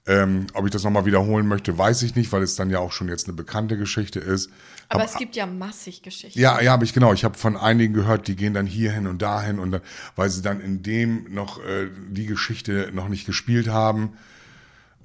[0.08, 2.92] Ähm, ob ich das nochmal wiederholen möchte, weiß ich nicht, weil es dann ja auch
[2.94, 4.50] schon jetzt eine bekannte Geschichte ist.
[4.88, 6.40] Aber Hab- es gibt ja massig Geschichten.
[6.40, 7.14] ja, ja, habe ich genau.
[7.14, 9.82] Ich habe von einigen gehört, die gehen dann hierhin und dahin und dann,
[10.16, 14.14] weil sie dann in dem noch äh, die Geschichte noch nicht gespielt haben.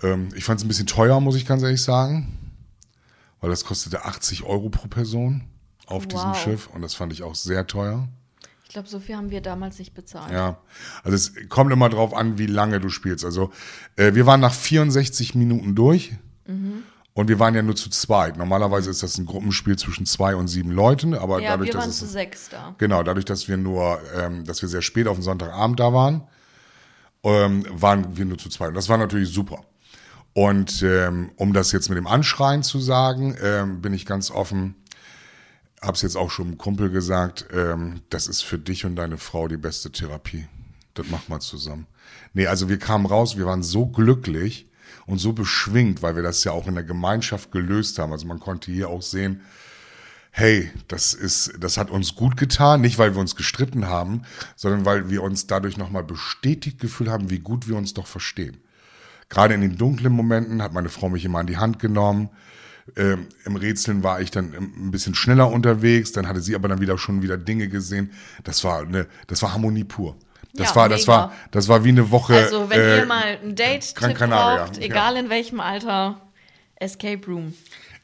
[0.03, 2.39] Ähm, ich fand es ein bisschen teuer, muss ich ganz ehrlich sagen,
[3.43, 5.43] weil das kostete 80 Euro pro Person
[5.87, 6.39] auf diesem Wow.
[6.43, 8.09] Schiff und das fand ich auch sehr teuer.
[8.75, 10.33] Ich glaube, so viel haben wir damals nicht bezahlt.
[10.33, 10.59] Ja,
[11.05, 13.25] also es kommt immer drauf an, wie lange du spielst.
[13.25, 13.53] Also
[13.95, 16.17] äh, wir waren nach 64 Minuten durch
[16.49, 16.83] Mhm.
[17.13, 18.37] und wir waren ja nur zu zweit.
[18.37, 21.83] Normalerweise ist das ein Gruppenspiel zwischen zwei und sieben Leuten, aber Ja, dadurch, wir dass
[21.83, 22.75] waren es zu sechs da.
[22.79, 26.25] Genau, dadurch, dass wir nur, ähm, dass wir sehr spät auf den Sonntagabend da waren,
[27.23, 28.71] ähm, waren wir nur zu zweit.
[28.71, 29.63] Und das war natürlich super.
[30.33, 34.75] Und ähm, um das jetzt mit dem Anschreien zu sagen, ähm, bin ich ganz offen,
[35.85, 39.49] hab's jetzt auch schon einem Kumpel gesagt, ähm, das ist für dich und deine Frau
[39.49, 40.47] die beste Therapie.
[40.95, 41.87] Das machen wir zusammen.
[42.33, 44.69] Nee, also wir kamen raus, wir waren so glücklich
[45.07, 48.13] und so beschwingt, weil wir das ja auch in der Gemeinschaft gelöst haben.
[48.13, 49.41] Also man konnte hier auch sehen,
[50.31, 54.23] hey, das ist, das hat uns gut getan, nicht weil wir uns gestritten haben,
[54.57, 58.57] sondern weil wir uns dadurch nochmal bestätigt gefühlt haben, wie gut wir uns doch verstehen.
[59.29, 62.31] Gerade in den dunklen Momenten hat meine Frau mich immer an die Hand genommen.
[62.97, 66.81] Ähm, Im Rätseln war ich dann ein bisschen schneller unterwegs, dann hatte sie aber dann
[66.81, 68.13] wieder schon wieder Dinge gesehen.
[68.45, 70.17] Das war eine, das war Harmonie pur.
[70.53, 71.13] Das Ja, war, das mega.
[71.13, 72.35] war, das war wie eine Woche.
[72.37, 74.83] Also, wenn äh, ihr mal ein Date braucht, ja.
[74.83, 76.21] egal in welchem Alter,
[76.77, 77.55] Escape Room.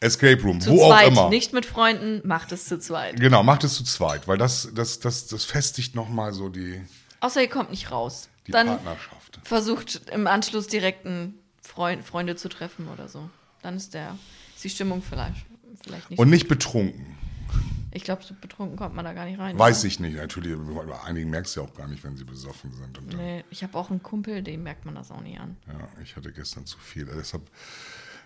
[0.00, 1.28] Escape Room, Zu wo zweit, auch immer.
[1.28, 3.20] nicht mit Freunden, macht es zu zweit.
[3.20, 6.80] Genau, macht es zu zweit, weil das, das, das, das festigt nochmal so die,
[7.20, 8.30] Außer ihr kommt nicht raus.
[8.46, 9.40] die Dann Partnerschaft.
[9.44, 13.28] versucht im Anschluss direkt einen Freund, Freunde zu treffen oder so.
[13.62, 14.16] Dann ist der
[14.60, 15.46] ist die Stimmung vielleicht,
[15.82, 16.18] vielleicht nicht.
[16.18, 17.16] Und nicht betrunken.
[17.92, 19.58] ich glaube, so betrunken kommt man da gar nicht rein.
[19.58, 20.54] Weiß ich nicht, natürlich.
[20.58, 22.98] Bei einigen merkst du ja auch gar nicht, wenn sie besoffen sind.
[22.98, 25.56] Und Nee, ich habe auch einen Kumpel, dem merkt man das auch nicht an.
[25.66, 27.06] ja, ich hatte gestern zu viel.
[27.06, 27.50] Deshalb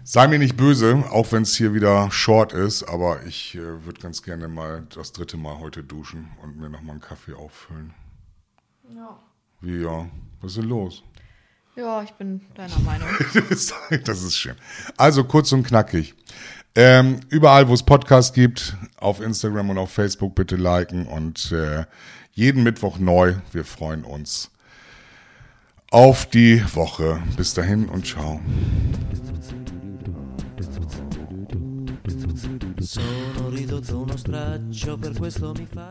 [0.02, 4.00] sei mir nicht böse, auch wenn es hier wieder short ist, aber ich äh, würde
[4.00, 7.94] ganz gerne mal das dritte Mal heute duschen und mir nochmal einen Kaffee auffüllen.
[8.92, 9.20] Ja.
[9.60, 10.08] Wie ja,
[10.40, 11.04] was ist denn los?
[11.76, 13.08] Ja, ich bin deiner Meinung.
[14.04, 14.54] das ist schön.
[14.96, 16.14] Also kurz und knackig.
[16.76, 21.84] Ähm, überall, wo es Podcasts gibt, auf Instagram und auf Facebook bitte liken und äh,
[22.32, 23.34] jeden Mittwoch neu.
[23.52, 24.50] Wir freuen uns
[25.90, 27.22] auf die Woche.
[27.36, 28.40] Bis dahin und ciao.
[32.80, 35.90] Sono ridotto uno straccio, per questo mi fa